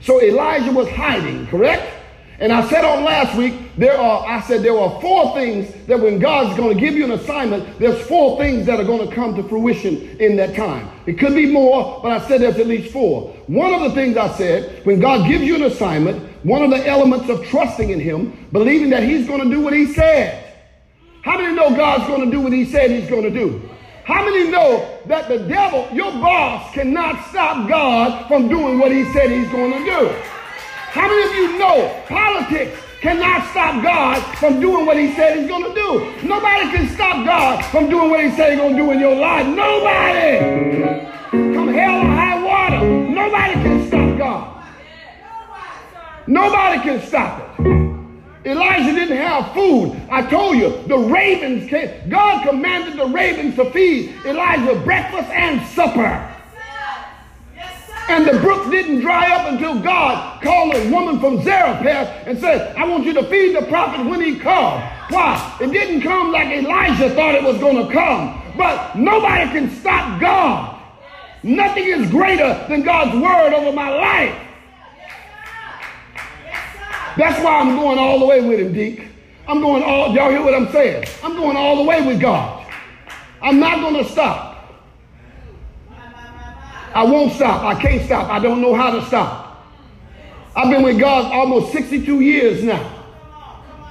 [0.00, 1.93] So Elijah was hiding, correct?
[2.40, 6.00] And I said on last week, there are, I said there are four things that
[6.00, 9.14] when God's going to give you an assignment, there's four things that are going to
[9.14, 10.90] come to fruition in that time.
[11.06, 13.28] It could be more, but I said there's at least four.
[13.46, 16.86] One of the things I said, when God gives you an assignment, one of the
[16.86, 20.40] elements of trusting in Him, believing that He's going to do what He said.
[21.22, 23.70] How many know God's going to do what He said He's going to do?
[24.04, 29.10] How many know that the devil, your boss, cannot stop God from doing what he
[29.14, 30.14] said he's going to do?
[30.94, 35.48] How many of you know politics cannot stop God from doing what he said he's
[35.48, 36.28] going to do?
[36.28, 39.16] Nobody can stop God from doing what he said he's going to do in your
[39.16, 39.44] life.
[39.44, 40.38] Nobody.
[41.52, 42.86] Come hell or high water.
[43.10, 44.66] Nobody can stop God.
[46.28, 48.46] Nobody can stop it.
[48.46, 50.00] Elijah didn't have food.
[50.12, 52.08] I told you, the ravens came.
[52.08, 56.33] God commanded the ravens to feed Elijah breakfast and supper.
[58.08, 62.76] And the brook didn't dry up until God called a woman from Zarephath and said,
[62.76, 64.84] I want you to feed the prophet when he comes.
[65.10, 65.56] Why?
[65.60, 68.42] It didn't come like Elijah thought it was going to come.
[68.56, 70.80] But nobody can stop God.
[71.42, 74.40] Nothing is greater than God's word over my life.
[77.16, 79.08] That's why I'm going all the way with him, Deke.
[79.46, 81.06] I'm going all, y'all hear what I'm saying?
[81.22, 82.66] I'm going all the way with God.
[83.42, 84.53] I'm not going to stop.
[86.94, 87.62] I won't stop.
[87.64, 88.30] I can't stop.
[88.30, 89.44] I don't know how to stop.
[90.54, 92.92] I've been with God almost 62 years now.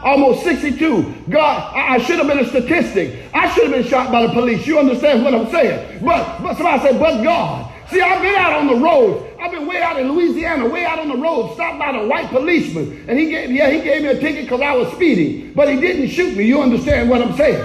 [0.04, 1.26] Almost 62.
[1.30, 3.30] God, I, I should have been a statistic.
[3.34, 4.66] I should have been shot by the police.
[4.66, 6.04] You understand what I'm saying?
[6.04, 7.72] But, but somebody said, but God.
[7.90, 9.30] See, I've been out on the road.
[9.42, 12.30] I've been way out in Louisiana, way out on the road, stopped by the white
[12.30, 13.06] policeman.
[13.08, 15.54] And he gave, yeah, he gave me a ticket because I was speeding.
[15.54, 16.46] But he didn't shoot me.
[16.46, 17.64] You understand what I'm saying?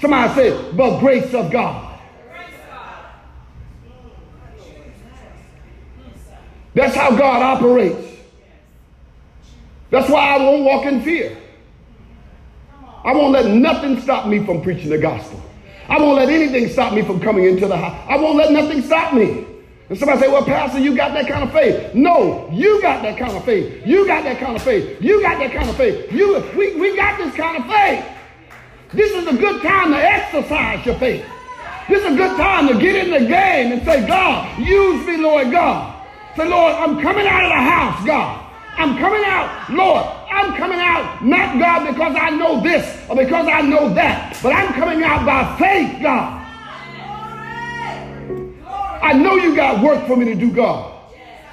[0.00, 1.89] Somebody said, but grace of God.
[6.74, 8.06] That's how God operates.
[9.90, 11.36] That's why I won't walk in fear.
[13.04, 15.42] I won't let nothing stop me from preaching the gospel.
[15.88, 18.06] I won't let anything stop me from coming into the house.
[18.08, 19.46] I won't let nothing stop me.
[19.88, 21.94] And somebody say, well, Pastor, you got that kind of faith.
[21.94, 23.84] No, you got that kind of faith.
[23.84, 25.02] You got that kind of faith.
[25.02, 26.12] You got that kind of faith.
[26.12, 28.04] You, we, we got this kind of faith.
[28.92, 31.24] This is a good time to exercise your faith.
[31.88, 35.16] This is a good time to get in the game and say, God, use me,
[35.16, 35.99] Lord God.
[36.36, 38.46] Say, Lord, I'm coming out of the house, God.
[38.76, 40.06] I'm coming out, Lord.
[40.30, 44.54] I'm coming out, not God because I know this or because I know that, but
[44.54, 46.40] I'm coming out by faith, God.
[49.02, 50.94] I know you got work for me to do, God.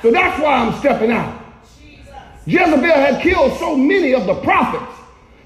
[0.02, 1.44] So that's why I'm stepping out.
[2.46, 4.94] Jezebel had killed so many of the prophets.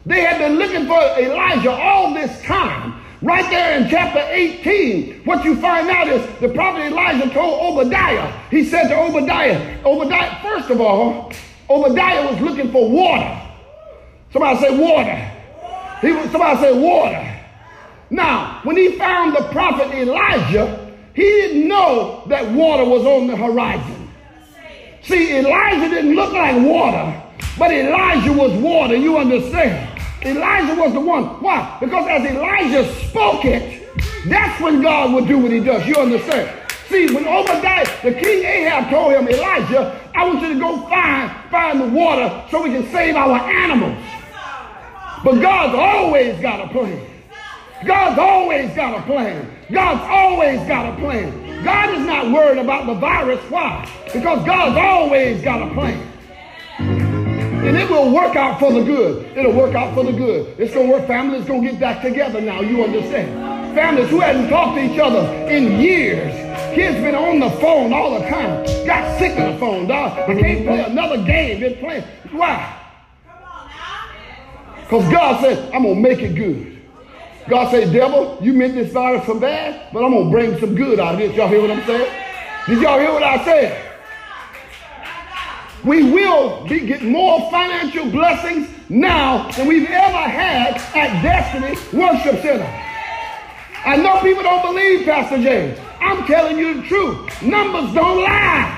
[0.06, 3.01] They had been looking for Elijah all this time.
[3.22, 8.32] Right there in chapter 18, what you find out is the prophet Elijah told Obadiah,
[8.50, 11.32] he said to Obadiah, Obadiah, first of all,
[11.70, 13.40] Obadiah was looking for water.
[14.34, 15.32] Somebody say water.
[16.02, 17.40] He was, somebody say water.
[18.10, 23.36] Now, when he found the prophet Elijah, he didn't know that water was on the
[23.36, 24.12] horizon.
[25.04, 27.22] See, Elijah didn't look like water,
[27.60, 28.96] but Elijah was water.
[28.96, 29.91] You understand?
[30.24, 31.24] Elijah was the one.
[31.42, 31.78] Why?
[31.80, 33.88] Because as Elijah spoke it,
[34.28, 35.86] that's when God would do what he does.
[35.88, 36.58] You understand?
[36.88, 41.32] See, when Obadiah, the king Ahab told him, Elijah, I want you to go find,
[41.50, 43.98] find the water so we can save our animals.
[45.24, 47.08] But God's always got a plan.
[47.86, 49.50] God's always got a plan.
[49.72, 51.64] God's always got a plan.
[51.64, 53.40] God is not worried about the virus.
[53.50, 53.90] Why?
[54.06, 56.11] Because God's always got a plan.
[57.64, 59.38] And it will work out for the good.
[59.38, 60.60] It'll work out for the good.
[60.60, 61.06] It's going to work.
[61.06, 62.62] Families going to get back together now.
[62.62, 63.76] You understand?
[63.76, 66.34] Families who hadn't talked to each other in years.
[66.74, 68.66] Kids been on the phone all the time.
[68.88, 70.28] Got sick of the phone, dog.
[70.28, 71.60] They can't play another game.
[71.60, 72.04] Been playing.
[72.32, 72.80] Why?
[74.82, 76.82] Because God said, I'm going to make it good.
[77.48, 80.74] God said, devil, you meant this virus so bad, but I'm going to bring some
[80.74, 81.36] good out of this.
[81.36, 82.12] Y'all hear what I'm saying?
[82.68, 83.91] Did y'all hear what I said?
[85.84, 92.42] We will be, get more financial blessings now than we've ever had at Destiny Worship
[92.42, 92.82] Center.
[93.84, 95.80] I know people don't believe Pastor James.
[96.00, 97.42] I'm telling you the truth.
[97.42, 98.78] Numbers don't lie.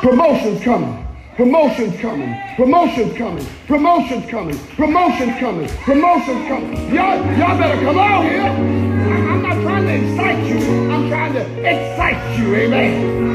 [0.00, 1.06] Promotions coming.
[1.36, 2.34] Promotions coming.
[2.56, 3.46] Promotions coming.
[3.66, 4.58] Promotions coming.
[4.76, 5.68] Promotions coming.
[5.68, 6.94] Promotions coming.
[6.94, 8.42] Y'all, y'all better come out here.
[8.42, 10.90] I'm not trying to excite you.
[10.90, 12.54] I'm trying to excite you.
[12.54, 13.33] Amen.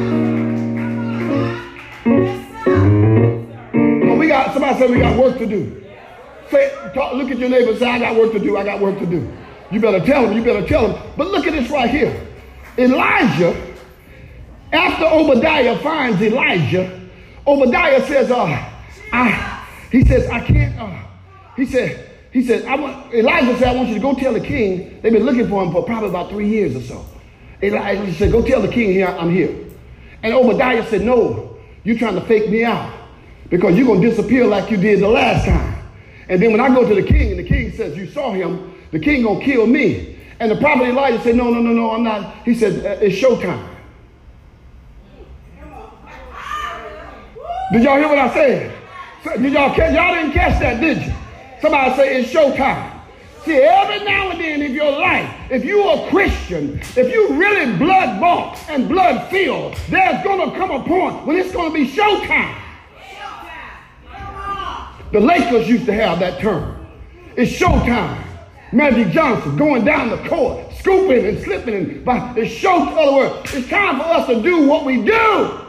[4.77, 5.83] Somebody said we got work to do.
[6.49, 8.97] Say, talk, look at your neighbor say, I got work to do, I got work
[8.99, 9.31] to do.
[9.71, 11.11] You better tell him, you better tell him.
[11.15, 12.27] But look at this right here.
[12.77, 13.75] Elijah,
[14.71, 16.99] after Obadiah finds Elijah,
[17.45, 18.71] Obadiah says, uh,
[19.11, 21.03] I, he says, I can't, uh,
[21.55, 24.39] he said, he said, I want, Elijah said, I want you to go tell the
[24.39, 24.99] king.
[25.01, 27.05] They've been looking for him for probably about three years or so.
[27.61, 29.65] Elijah said, go tell the king here, I'm here.
[30.23, 32.98] And Obadiah said, no, you're trying to fake me out
[33.49, 35.83] because you're going to disappear like you did the last time.
[36.27, 38.75] And then when I go to the king and the king says, you saw him,
[38.91, 40.17] the king going to kill me.
[40.39, 42.45] And the prophet Elijah said, no, no, no, no, I'm not.
[42.45, 43.67] He said, uh, it's showtime.
[47.71, 48.75] Did y'all hear what I said?
[49.23, 49.93] Did y'all catch?
[49.93, 51.13] Y'all didn't catch that, did you?
[51.61, 52.99] Somebody say it's showtime.
[53.45, 57.77] See, every now and then in your life, if you're a Christian, if you really
[57.77, 61.73] blood bought and blood filled, there's going to come a point when it's going to
[61.73, 62.55] be showtime.
[65.11, 66.85] The Lakers used to have that term.
[67.35, 68.23] It's showtime.
[68.71, 71.73] Magic Johnson going down the court, scooping and slipping.
[71.73, 75.01] And, but it's show, in other words, it's time for us to do what we
[75.01, 75.59] do.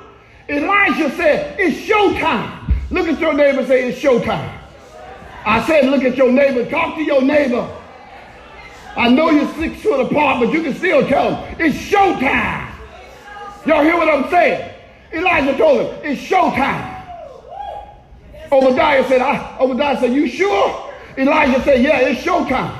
[0.48, 2.70] Elijah said, it's showtime.
[2.90, 4.58] Look at your neighbor say, it's showtime.
[5.46, 6.68] I said, look at your neighbor.
[6.68, 7.66] Talk to your neighbor.
[8.96, 12.70] I know you're six foot apart, but you can still tell it's showtime.
[13.64, 14.74] Y'all hear what I'm saying?
[15.12, 16.89] Elijah told him, it's showtime.
[18.52, 20.92] Obadiah said, I, Obadiah said, you sure?
[21.16, 22.76] Elijah said, yeah, it's showtime.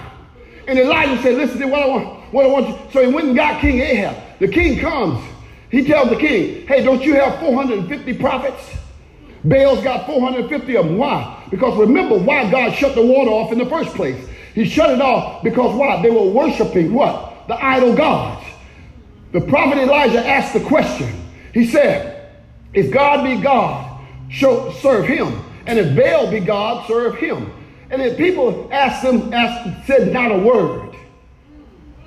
[0.67, 2.79] And Elijah said, listen to what I want, what I want you.
[2.93, 4.17] So he went and got King Ahab.
[4.39, 5.25] The king comes.
[5.71, 8.77] He tells the king, hey, don't you have 450 prophets?
[9.45, 10.99] Baal's got 450 of them.
[10.99, 11.47] Why?
[11.51, 14.29] Because remember why God shut the water off in the first place.
[14.55, 16.03] He shut it off because why?
[16.03, 17.47] They were worshiping what?
[17.49, 18.45] The idol gods.
[19.33, 21.25] The prophet Elijah asked the question.
[21.55, 22.33] He said,
[22.75, 25.43] if God be God, show, serve him.
[25.71, 27.53] And if Baal be God, serve him.
[27.91, 30.97] And then people asked him, asked, said not a word.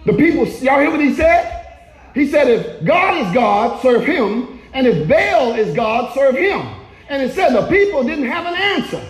[0.06, 1.66] The people, y'all hear what he said?
[2.14, 4.60] He said, if God is God, serve him.
[4.74, 6.76] And if Baal is God, serve him.
[7.08, 9.02] And it said the people didn't have an answer.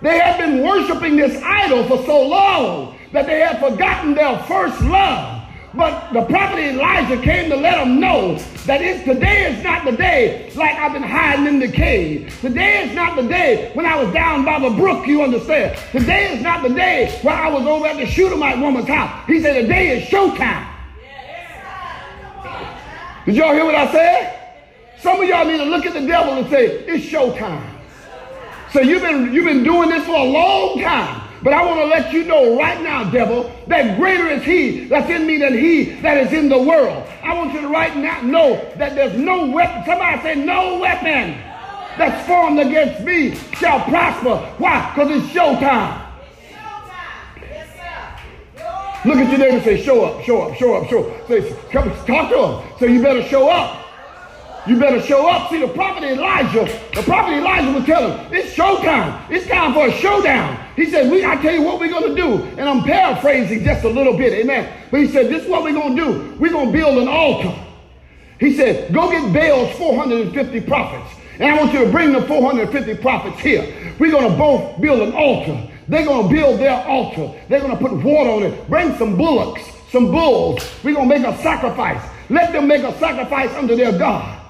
[0.00, 4.80] They had been worshiping this idol for so long that they had forgotten their first
[4.82, 5.35] love.
[5.76, 9.92] But the prophet Elijah came to let them know that it, today is not the
[9.92, 12.34] day like I've been hiding in the cave.
[12.40, 15.78] Today is not the day when I was down by the brook, you understand.
[15.92, 19.26] Today is not the day where I was over at the Shunammite woman's house.
[19.26, 20.66] He said, today is showtime.
[23.26, 24.40] Did y'all hear what I said?
[25.00, 27.68] Some of y'all need to look at the devil and say, it's showtime.
[28.72, 31.25] So you've been, you've been doing this for a long time.
[31.46, 35.08] But I want to let you know right now, devil, that greater is he that's
[35.08, 37.06] in me than he that is in the world.
[37.22, 39.84] I want you to right now know that there's no weapon.
[39.86, 41.40] Somebody say, no weapon
[41.98, 44.38] that's formed against me shall prosper.
[44.58, 44.90] Why?
[44.92, 46.04] Because it's showtime.
[49.04, 51.28] Look at your neighbor and say, show up, show up, show up, show up.
[51.28, 52.78] Say, come talk to him.
[52.80, 53.86] So you better show up.
[54.66, 55.48] You better show up.
[55.50, 59.30] See, the prophet Elijah, the prophet Elijah would tell him, it's showtime.
[59.30, 60.65] It's time for a showdown.
[60.76, 62.42] He said, we, I tell you what we're going to do.
[62.58, 64.70] And I'm paraphrasing just a little bit, amen.
[64.90, 66.36] But he said, this is what we're going to do.
[66.38, 67.58] We're going to build an altar.
[68.38, 71.10] He said, go get Baal's 450 prophets.
[71.38, 73.94] And I want you to bring the 450 prophets here.
[73.98, 75.66] We're going to both build an altar.
[75.88, 77.32] They're going to build their altar.
[77.48, 78.68] They're going to put water on it.
[78.68, 80.62] Bring some bullocks, some bulls.
[80.84, 82.02] We're going to make a sacrifice.
[82.28, 84.42] Let them make a sacrifice unto their God.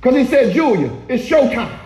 [0.00, 1.78] Because he said, Julia, it's showtime.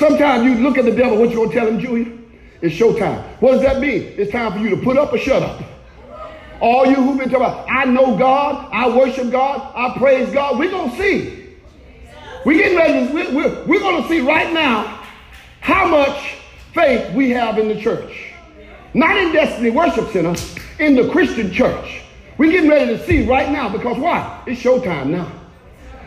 [0.00, 2.10] Sometimes you look at the devil, what you to tell him, Julia?
[2.62, 3.22] It's showtime.
[3.42, 4.14] What does that mean?
[4.16, 5.62] It's time for you to put up or shut up.
[6.58, 10.58] All you who've been talking about, I know God, I worship God, I praise God,
[10.58, 11.54] we're to see.
[12.46, 15.04] We're getting ready, we're, we're, we're to see right now
[15.60, 16.36] how much
[16.72, 18.32] faith we have in the church.
[18.94, 20.34] Not in Destiny Worship Center,
[20.78, 22.00] in the Christian church.
[22.38, 24.44] We're getting ready to see right now because why?
[24.46, 25.30] It's showtime now.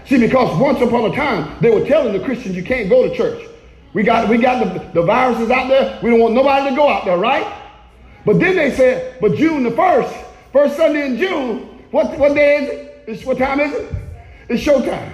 [0.07, 3.15] See, because once upon a time, they were telling the Christians you can't go to
[3.15, 3.49] church.
[3.93, 5.99] We got, we got the, the viruses out there.
[6.01, 7.61] We don't want nobody to go out there, right?
[8.25, 12.63] But then they said, but June the 1st, first Sunday in June, what, what day
[12.63, 13.03] is it?
[13.05, 13.95] It's, what time is it?
[14.49, 15.11] It's showtime.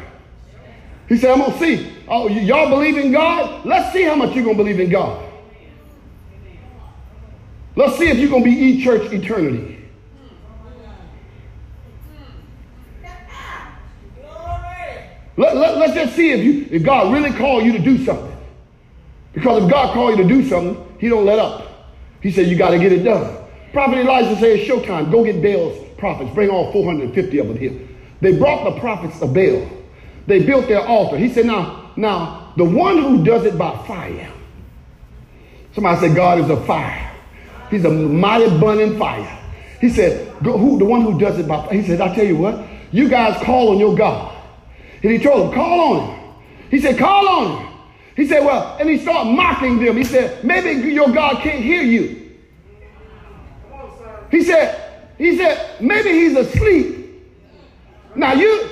[1.09, 1.91] He said, I'm going to see.
[2.07, 3.65] Oh, y- y'all believe in God?
[3.65, 5.25] Let's see how much you're going to believe in God.
[7.75, 9.77] Let's see if you're going to be e-church eternity.
[15.35, 18.38] Let, let, let's just see if, you, if God really called you to do something.
[19.39, 21.65] Because if God called you to do something, he don't let up.
[22.21, 23.37] He said, you got to get it done.
[23.71, 25.09] Prophet Elijah said, it's showtime.
[25.09, 26.29] Go get Baal's prophets.
[26.33, 27.79] Bring all 450 of them here.
[28.19, 29.69] They brought the prophets of Baal.
[30.27, 31.17] They built their altar.
[31.17, 34.29] He said, now, now, the one who does it by fire.
[35.73, 37.15] Somebody said, God is a fire.
[37.69, 39.37] He's a mighty burning fire.
[39.79, 41.73] He said, who, the one who does it by fire.
[41.73, 44.35] He said, I tell you what, you guys call on your God.
[45.01, 46.35] And he told them, call on him.
[46.71, 47.68] He said, call on him.
[48.19, 49.95] He said, well, and he started mocking them.
[49.95, 52.37] He said, maybe your God can't hear you.
[54.29, 57.23] He said, he said, maybe he's asleep.
[58.15, 58.71] Now you,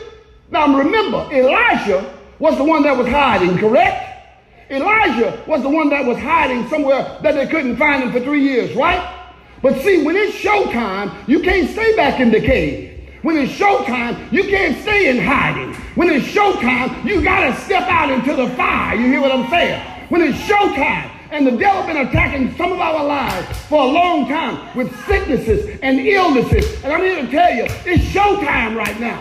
[0.51, 4.69] now remember, Elijah was the one that was hiding, correct?
[4.69, 8.43] Elijah was the one that was hiding somewhere that they couldn't find him for three
[8.43, 9.29] years, right?
[9.61, 12.96] But see, when it's showtime, you can't stay back in the cave.
[13.23, 15.73] When it's showtime, you can't stay in hiding.
[15.95, 18.95] When it's showtime, you got to step out into the fire.
[18.95, 19.81] You hear what I'm saying?
[20.09, 24.27] When it's showtime, and the devil been attacking some of our lives for a long
[24.27, 26.83] time with sicknesses and illnesses.
[26.83, 29.19] And I'm here to tell you, it's showtime right now.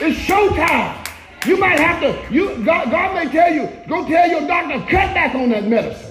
[0.00, 1.06] It's showtime.
[1.46, 5.14] You might have to, you God, God may tell you, go tell your doctor, cut
[5.14, 6.09] back on that medicine.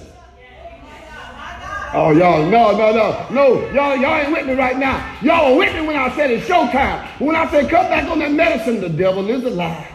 [1.92, 5.16] Oh, y'all, no, no, no, no, y'all, y'all ain't with me right now.
[5.22, 7.04] Y'all were with me when I said it's showtime.
[7.18, 9.88] When I said cut back on that medicine, the devil is a lie.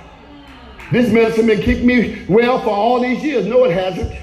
[0.92, 3.46] This medicine been keeping me well for all these years.
[3.46, 4.14] No, it hasn't.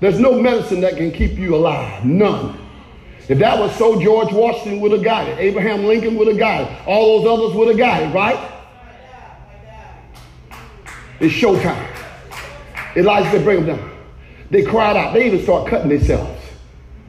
[0.00, 2.04] There's no medicine that can keep you alive.
[2.06, 2.58] None.
[3.28, 5.38] If that was so, George Washington would have got it.
[5.38, 6.86] Abraham Lincoln would have got it.
[6.86, 8.52] All those others would have got it, right?
[11.20, 11.86] It's showtime.
[12.96, 13.90] Elijah said, bring them down.
[14.50, 15.14] They cried out.
[15.14, 16.33] They even start cutting themselves.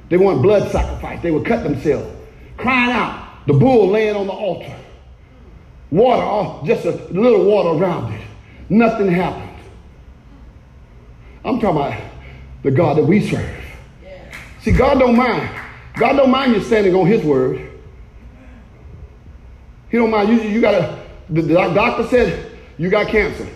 [0.10, 1.22] They want blood sacrifice.
[1.22, 2.12] They would cut themselves.
[2.58, 3.46] Crying out.
[3.48, 4.76] The bull laying on the altar.
[5.92, 8.22] Water, uh, just a little water around it.
[8.70, 9.52] Nothing happened.
[11.44, 12.02] I'm talking about
[12.64, 13.64] the God that we serve.
[14.62, 15.48] See, God don't mind.
[15.96, 17.70] God don't mind you standing on his word.
[19.90, 20.30] He don't mind.
[20.30, 21.00] You, you got
[21.30, 23.48] the, the doctor said you got cancer.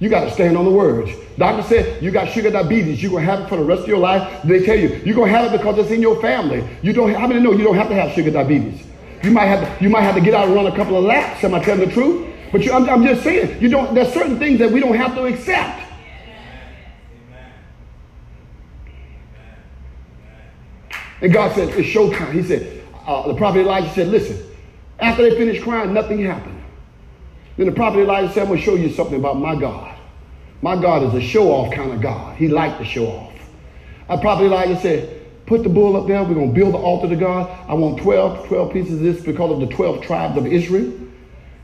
[0.00, 1.10] You got to stand on the words.
[1.38, 3.02] Doctor said you got sugar diabetes.
[3.02, 4.42] You're going to have it for the rest of your life.
[4.44, 6.64] They tell you you're going to have it because it's in your family.
[6.82, 7.12] You don't.
[7.12, 8.86] How many know you don't have to have sugar diabetes?
[9.22, 11.04] You might have to, you might have to get out and run a couple of
[11.04, 11.42] laps.
[11.42, 12.32] Am I telling the truth?
[12.52, 13.94] But you, I'm, I'm just saying you don't.
[13.94, 15.86] There's certain things that we don't have to accept.
[21.20, 22.32] And God said, it's showtime.
[22.32, 24.40] He said, uh, the prophet Elijah said, listen,
[25.00, 26.57] after they finished crying, nothing happened.
[27.58, 29.94] Then the prophet Elijah said, I'm going to show you something about my God.
[30.62, 32.36] My God is a show off kind of God.
[32.36, 33.34] He liked to show off.
[34.08, 35.14] A prophet Elijah said,
[35.46, 36.22] Put the bull up there.
[36.24, 37.48] We're going to build the altar to God.
[37.68, 40.92] I want 12, 12 pieces of this because of the 12 tribes of Israel.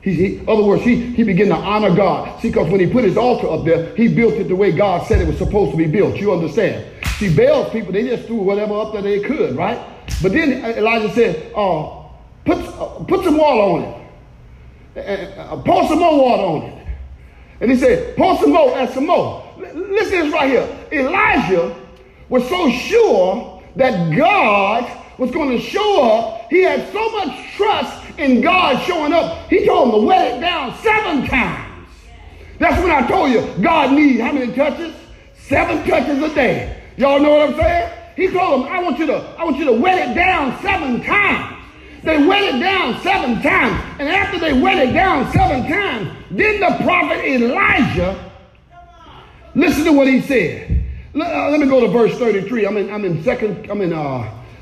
[0.01, 2.41] He, he, other words, he, he began to honor God.
[2.41, 5.07] See, because when he put his altar up there, he built it the way God
[5.07, 6.17] said it was supposed to be built.
[6.17, 6.87] You understand?
[7.19, 9.79] See, Baal's people, they just threw whatever up there they could, right?
[10.23, 12.05] But then Elijah said, uh,
[12.47, 14.04] put, uh, put some water on it.
[14.97, 16.87] Uh, uh, pour some more water on it.
[17.61, 19.43] And he said, pour some more and some more.
[19.59, 20.79] Listen to this right here.
[20.93, 21.75] Elijah
[22.29, 26.47] was so sure that God was going to show up.
[26.51, 29.49] He had so much trust in God showing up.
[29.49, 31.89] He told him to wet it down seven times.
[32.59, 34.95] That's when I told you God needs how many touches?
[35.37, 36.83] Seven touches a day.
[36.97, 37.93] Y'all know what I'm saying?
[38.17, 41.03] He told him, I want you to, I want you to wet it down seven
[41.03, 41.54] times.
[42.05, 43.83] They wet it down seven times.
[43.99, 48.31] And after they wet it down seven times, then the prophet Elijah,
[49.55, 50.85] listen to what he said.
[51.15, 52.67] Let, uh, let me go to verse 33.
[52.67, 53.99] I'm in, I'm in second, I'm in uh,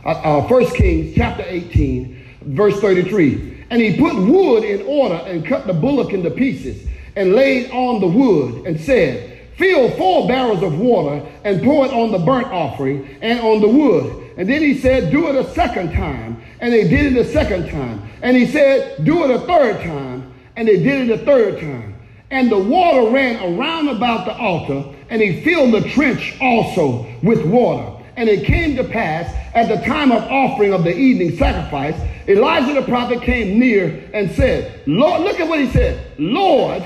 [0.05, 3.65] uh, uh, First Kings chapter 18, verse 33.
[3.71, 6.87] And he put wood in order and cut the bullock into pieces
[7.17, 11.93] and laid on the wood and said, Fill four barrels of water and pour it
[11.93, 14.32] on the burnt offering and on the wood.
[14.37, 16.43] And then he said, Do it a second time.
[16.61, 18.09] And they did it a second time.
[18.23, 20.33] And he said, Do it a third time.
[20.57, 21.95] And they did it a third time.
[22.31, 27.45] And the water ran around about the altar, and he filled the trench also with
[27.45, 28.03] water.
[28.17, 31.95] And it came to pass at the time of offering of the evening sacrifice,
[32.27, 36.83] Elijah the prophet came near and said, Lord, look at what he said, Lord,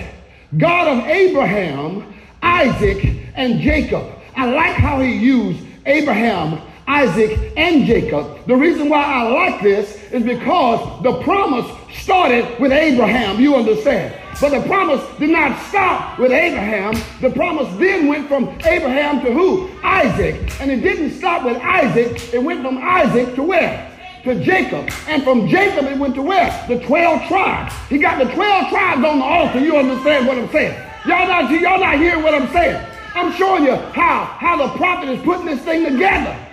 [0.56, 4.04] God of Abraham, Isaac, and Jacob.
[4.36, 8.46] I like how he used Abraham, Isaac, and Jacob.
[8.46, 11.68] The reason why I like this is because the promise
[11.98, 13.40] started with Abraham.
[13.40, 14.14] You understand?
[14.40, 16.94] But the promise did not stop with Abraham.
[17.20, 19.70] The promise then went from Abraham to who?
[19.82, 20.60] Isaac.
[20.60, 22.32] And it didn't stop with Isaac.
[22.32, 23.92] It went from Isaac to where?
[24.24, 24.88] To Jacob.
[25.08, 26.64] And from Jacob it went to where?
[26.68, 27.74] The 12 tribes.
[27.88, 29.58] He got the 12 tribes on the altar.
[29.58, 30.74] You understand what I'm saying?
[31.06, 32.84] Y'all not, y'all not hearing what I'm saying.
[33.14, 36.45] I'm showing you how, how the prophet is putting this thing together.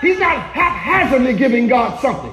[0.00, 2.32] He's not haphazardly giving God something.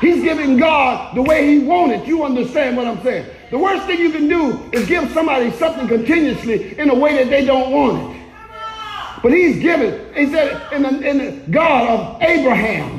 [0.00, 2.06] He's giving God the way he wanted.
[2.06, 3.26] You understand what I'm saying?
[3.50, 7.28] The worst thing you can do is give somebody something continuously in a way that
[7.28, 8.20] they don't want it.
[9.22, 12.98] But he's given, he said, in the, in the God of Abraham.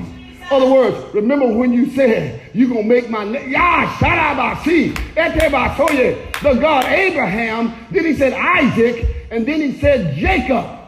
[0.51, 3.49] Other words, remember when you said, you're going to make my name,
[6.43, 10.80] the God Abraham, then he said Isaac, and then he said Jacob.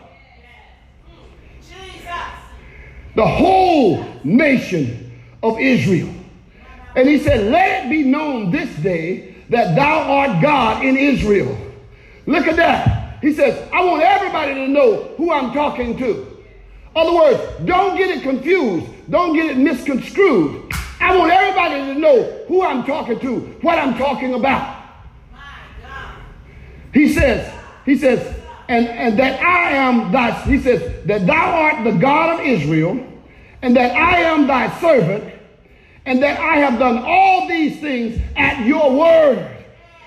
[3.16, 6.14] The whole nation of Israel.
[6.95, 11.57] And he said, let it be known this day that thou art God in Israel.
[12.26, 13.20] Look at that.
[13.22, 16.43] He says, I want everybody to know who I'm talking to.
[16.95, 18.86] Other words, don't get it confused.
[19.09, 20.72] Don't get it misconstrued.
[20.99, 24.82] I want everybody to know who I'm talking to, what I'm talking about.
[26.93, 27.51] He says,
[27.86, 28.42] he says,
[28.74, 33.05] and, and that I am thy, he says, that thou art the God of Israel,
[33.61, 35.32] and that I am thy servant,
[36.07, 39.47] and that I have done all these things at your word.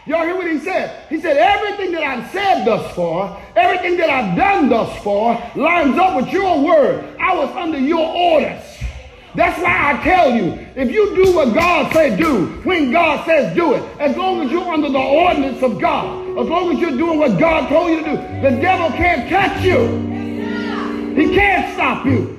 [0.05, 1.09] Y'all hear what he said?
[1.09, 5.97] He said, everything that I've said thus far, everything that I've done thus far lines
[5.97, 7.17] up with your word.
[7.21, 8.63] I was under your orders.
[9.37, 13.55] That's why I tell you, if you do what God said do, when God says
[13.55, 16.97] do it, as long as you're under the ordinance of God, as long as you're
[16.97, 20.15] doing what God told you to do, the devil can't touch you.
[21.15, 22.39] He can't stop you.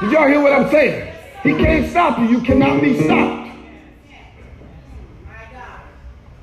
[0.00, 1.14] Did y'all hear what I'm saying?
[1.44, 2.26] He can't stop you.
[2.26, 3.50] You cannot be stopped.
[5.26, 5.80] My God.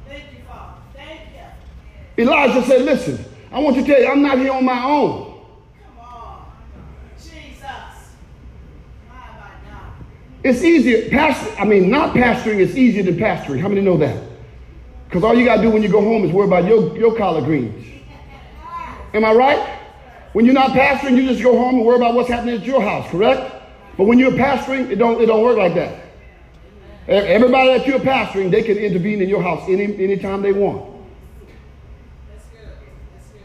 [0.08, 0.78] Thank you, Paul.
[0.96, 1.22] Thank
[2.18, 2.24] you.
[2.24, 5.27] Elijah said, listen, I want you to tell you, I'm not here on my own.
[10.44, 13.60] It's easier, pastor, I mean, not pastoring is easier than pastoring.
[13.60, 14.24] How many know that?
[15.06, 17.16] Because all you got to do when you go home is worry about your, your
[17.18, 17.86] collard greens.
[19.14, 19.80] Am I right?
[20.34, 22.82] When you're not pastoring, you just go home and worry about what's happening at your
[22.82, 23.54] house, correct?
[23.98, 26.04] But when you're pastoring, it don't, it don't work like that.
[27.08, 30.94] Everybody that you're pastoring, they can intervene in your house any anytime they want.
[32.30, 32.70] That's good.
[33.16, 33.42] That's good.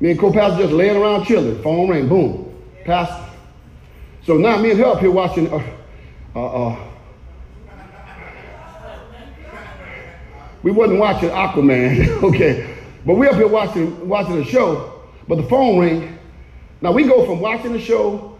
[0.00, 1.60] Me and co-pastor just laying around chilling.
[1.60, 2.54] Phone ring, boom,
[2.84, 3.31] pastor.
[4.24, 5.52] So now me and her up here watching.
[5.52, 5.62] Uh,
[6.36, 6.88] uh, uh,
[10.62, 15.02] we wasn't watching Aquaman, okay, but we up here watching watching a show.
[15.26, 16.18] But the phone ring.
[16.80, 18.36] Now we go from watching the show,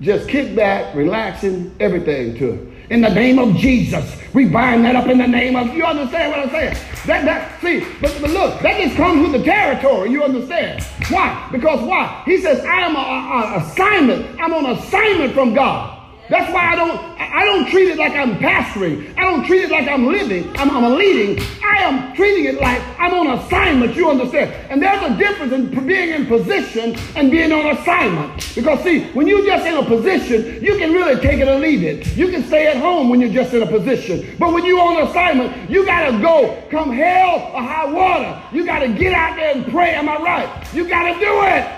[0.00, 4.18] just kick back, relaxing, everything to in the name of Jesus.
[4.34, 6.74] We bind that up in the name of, you understand what I'm saying?
[7.06, 10.82] That, that, see, but, but look, that just comes with the territory, you understand?
[11.10, 11.48] Why?
[11.50, 12.22] Because why?
[12.24, 14.40] He says, I am an assignment.
[14.40, 15.97] I'm on assignment from God.
[16.28, 19.16] That's why I don't I don't treat it like I'm pastoring.
[19.16, 20.50] I don't treat it like I'm living.
[20.56, 21.38] I'm, I'm leading.
[21.62, 23.94] I am treating it like I'm on assignment.
[23.94, 24.50] You understand?
[24.70, 28.54] And there's a difference in being in position and being on assignment.
[28.54, 31.82] Because see, when you're just in a position, you can really take it or leave
[31.84, 32.16] it.
[32.16, 34.34] You can stay at home when you're just in a position.
[34.38, 38.42] But when you're on assignment, you gotta go come hell or high water.
[38.52, 39.94] You gotta get out there and pray.
[39.94, 40.74] Am I right?
[40.74, 41.74] You gotta do it.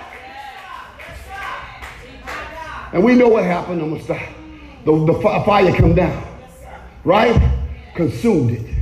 [2.93, 3.83] And we know what happened.
[3.83, 4.40] I'm gonna stop
[4.85, 6.27] the, the fire come down,
[7.05, 7.41] right?
[7.95, 8.75] Consumed it,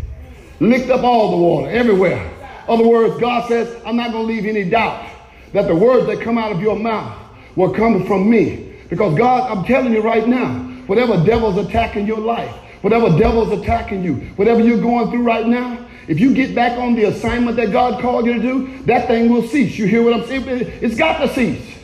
[0.60, 2.34] licked up all the water everywhere.
[2.68, 5.08] Other words, God says, I'm not going to leave any doubt
[5.52, 7.18] that the words that come out of your mouth
[7.56, 8.76] will come from me.
[8.90, 10.54] Because God, I'm telling you right now,
[10.86, 15.86] whatever devil's attacking your life, whatever devil's attacking you, whatever you're going through right now,
[16.06, 19.30] if you get back on the assignment that God called you to do, that thing
[19.30, 19.76] will cease.
[19.76, 20.44] You hear what I'm saying?
[20.46, 21.76] It's got to cease.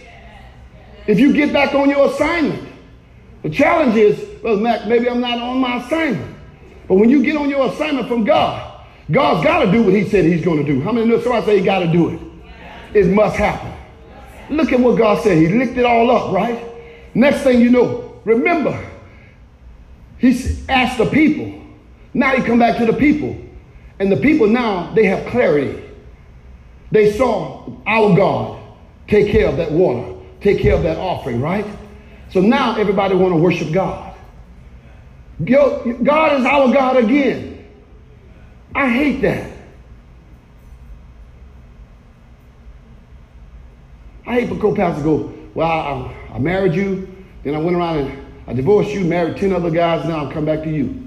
[1.06, 2.66] If you get back on your assignment,
[3.44, 6.34] the challenge is, well, Mac, maybe I'm not on my assignment.
[6.88, 10.08] But when you get on your assignment from God, God's got to do what he
[10.08, 10.80] said he's going to do.
[10.80, 12.20] How many know somebody say he got to do it?
[12.94, 13.70] It must happen.
[14.48, 15.36] Look at what God said.
[15.36, 16.58] He licked it all up, right?
[17.14, 18.82] Next thing you know, remember,
[20.16, 20.30] he
[20.70, 21.62] asked the people.
[22.14, 23.36] Now he come back to the people.
[23.98, 25.84] And the people now, they have clarity.
[26.90, 28.58] They saw our God
[29.06, 31.66] take care of that water, take care of that offering, right?
[32.34, 34.12] So now everybody want to worship God.
[35.44, 37.64] God is our God again.
[38.74, 39.52] I hate that.
[44.26, 47.06] I hate for co-pastors go, well, I, I, married you,
[47.44, 50.44] then I went around and I divorced you, married 10 other guys, now I'm come
[50.44, 51.06] back to you.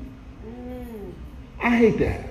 [1.62, 2.24] I hate that.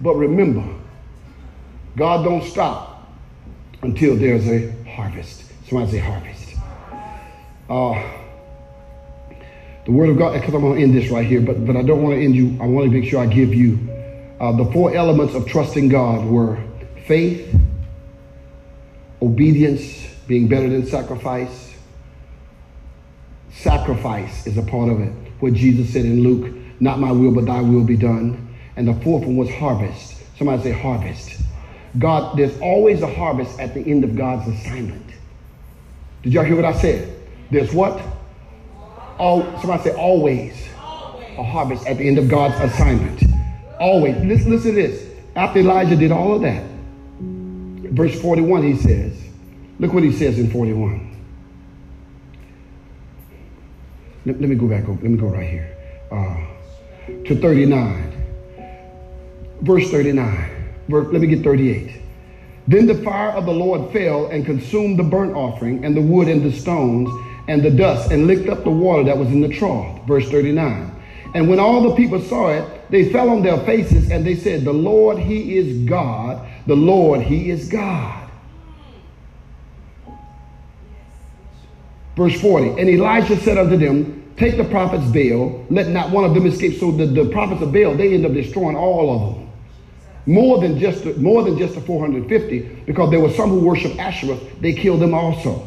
[0.00, 0.64] But remember,
[1.96, 3.10] God don't stop
[3.82, 5.44] until there's a harvest.
[5.68, 6.56] Somebody say harvest.
[7.70, 8.02] Uh,
[9.84, 11.82] the word of God, because I'm going to end this right here, but, but I
[11.82, 12.58] don't want to end you.
[12.60, 13.78] I want to make sure I give you
[14.40, 16.58] uh, the four elements of trusting God were
[17.06, 17.54] faith,
[19.22, 21.74] obedience, being better than sacrifice.
[23.52, 25.12] Sacrifice is a part of it.
[25.38, 28.56] What Jesus said in Luke, not my will, but thy will be done.
[28.76, 30.16] And the fourth one was harvest.
[30.36, 31.40] Somebody say harvest.
[31.98, 35.04] God, there's always a harvest at the end of God's assignment.
[36.22, 37.14] Did y'all hear what I said?
[37.50, 38.00] There's what?
[39.18, 43.22] All, somebody say always a harvest at the end of God's assignment.
[43.80, 44.16] Always.
[44.16, 45.08] Listen, listen to this.
[45.34, 46.64] After Elijah did all of that,
[47.92, 49.20] verse 41, he says,
[49.78, 51.04] look what he says in 41.
[54.26, 54.84] Let, let me go back.
[54.84, 55.00] Over.
[55.00, 55.76] Let me go right here.
[56.10, 56.36] Uh,
[57.24, 58.14] to 39.
[59.62, 60.57] Verse 39
[60.88, 62.02] let me get 38.
[62.66, 66.28] Then the fire of the Lord fell and consumed the burnt offering and the wood
[66.28, 67.08] and the stones
[67.48, 70.06] and the dust and licked up the water that was in the trough.
[70.06, 70.94] Verse 39.
[71.34, 74.64] And when all the people saw it, they fell on their faces and they said,
[74.64, 76.46] The Lord, He is God.
[76.66, 78.30] The Lord, He is God.
[82.16, 82.80] Verse 40.
[82.80, 86.78] And Elijah said unto them, Take the prophets Baal, let not one of them escape.
[86.78, 89.47] So the, the prophets of Baal, they end up destroying all of them
[90.28, 94.38] more than just more than just the 450 because there were some who worshiped Asherah.
[94.60, 95.66] They killed them also.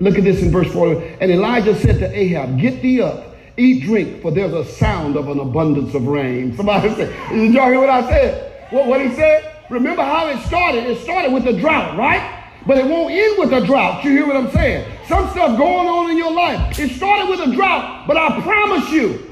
[0.00, 1.18] Look at this in verse 40.
[1.20, 5.28] And Elijah said to Ahab, Get thee up, eat, drink, for there's a sound of
[5.28, 6.56] an abundance of rain.
[6.56, 8.66] Somebody said, Did y'all hear what I said?
[8.70, 9.54] What, what he said?
[9.70, 10.84] Remember how it started?
[10.84, 12.34] It started with a drought, right?
[12.66, 14.04] But it won't end with a drought.
[14.04, 14.90] You hear what I'm saying?
[15.06, 16.78] Some stuff going on in your life.
[16.78, 19.24] It started with a drought, but I promise you,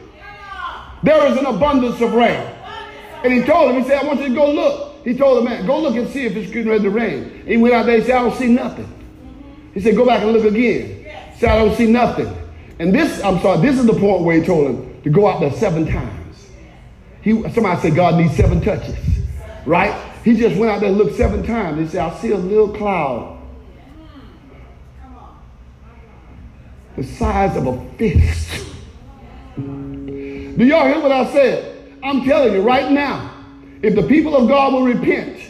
[1.03, 2.56] there is an abundance of rain.
[3.27, 5.05] And he told him, he said, I want you to go look.
[5.05, 7.43] He told the man, go look and see if it's getting ready to rain.
[7.45, 8.89] he went out there, he said, I don't see nothing.
[9.75, 11.05] He said, go back and look again.
[11.33, 12.33] He said, I don't see nothing.
[12.79, 15.41] And this, I'm sorry, this is the point where he told him to go out
[15.41, 16.47] there seven times.
[17.21, 18.97] He, somebody said God needs seven touches,
[19.65, 19.93] right?
[20.23, 21.81] He just went out there and looked seven times.
[21.81, 23.43] He said, I see a little cloud
[26.97, 28.67] the size of a fist.
[29.57, 31.76] Do y'all hear what I said?
[32.07, 33.35] I'm telling you right now,
[33.83, 35.41] if the people of God will repent,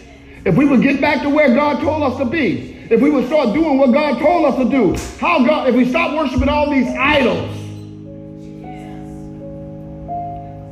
[0.47, 3.27] if we would get back to where God told us to be, if we would
[3.27, 6.71] start doing what God told us to do, how God, if we stop worshiping all
[6.71, 7.51] these idols,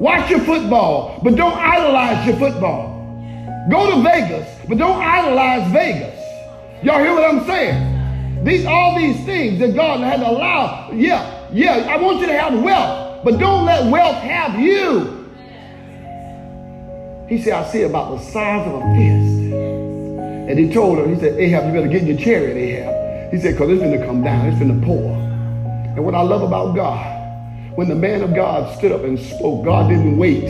[0.00, 2.94] watch your football, but don't idolize your football.
[3.70, 6.18] Go to Vegas, but don't idolize Vegas.
[6.82, 8.44] Y'all hear what I'm saying?
[8.44, 10.96] These all these things that God had allowed.
[10.96, 15.13] Yeah, yeah, I want you to have wealth, but don't let wealth have you.
[17.34, 19.54] He said, I see about the size of a fist.
[20.48, 23.32] And he told her, he said, Ahab, you better get in your chariot, Ahab.
[23.32, 25.10] He said, because it's going to come down, it's going to pour.
[25.96, 29.64] And what I love about God, when the man of God stood up and spoke,
[29.64, 30.48] God didn't wait.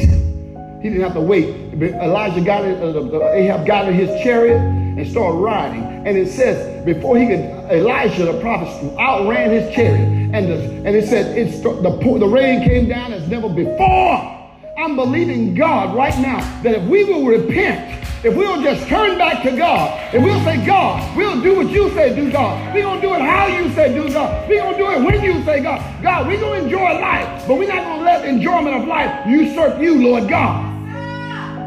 [0.83, 1.73] He didn't have to wait.
[1.73, 5.85] Elijah got it, uh, Ahab got in his chariot and started riding.
[6.07, 7.41] And it says, before he could,
[7.73, 8.69] Elijah, the prophet,
[8.99, 10.35] outran his chariot.
[10.35, 14.34] And, the, and it said, it's, the, the rain came down as never before.
[14.77, 19.43] I'm believing God right now that if we will repent, if we'll just turn back
[19.45, 22.75] to God, if we'll say, God, we'll do what you say do, God.
[22.75, 24.49] We're going to do it how you say do, God.
[24.49, 26.03] We're going to do it when you say, God.
[26.03, 29.27] God, we're going to enjoy life, but we're not going to let enjoyment of life
[29.29, 30.73] usurp you, Lord God.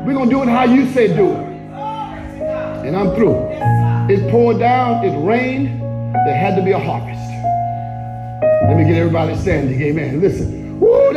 [0.05, 1.47] We're going to do it how you say do it.
[2.85, 3.37] And I'm through.
[4.09, 5.81] It poured down, it rained,
[6.13, 7.17] there had to be a harvest.
[8.67, 9.81] Let me get everybody standing.
[9.81, 10.19] Amen.
[10.19, 10.79] Listen.
[10.79, 11.13] Woo,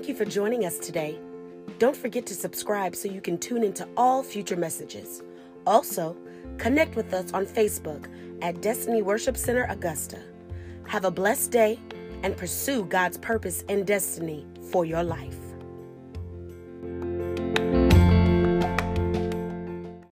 [0.00, 1.18] Thank you for joining us today.
[1.78, 5.22] Don't forget to subscribe so you can tune into all future messages.
[5.66, 6.16] Also,
[6.56, 8.08] connect with us on Facebook
[8.40, 10.18] at Destiny Worship Center Augusta.
[10.86, 11.78] Have a blessed day
[12.22, 15.49] and pursue God's purpose and destiny for your life.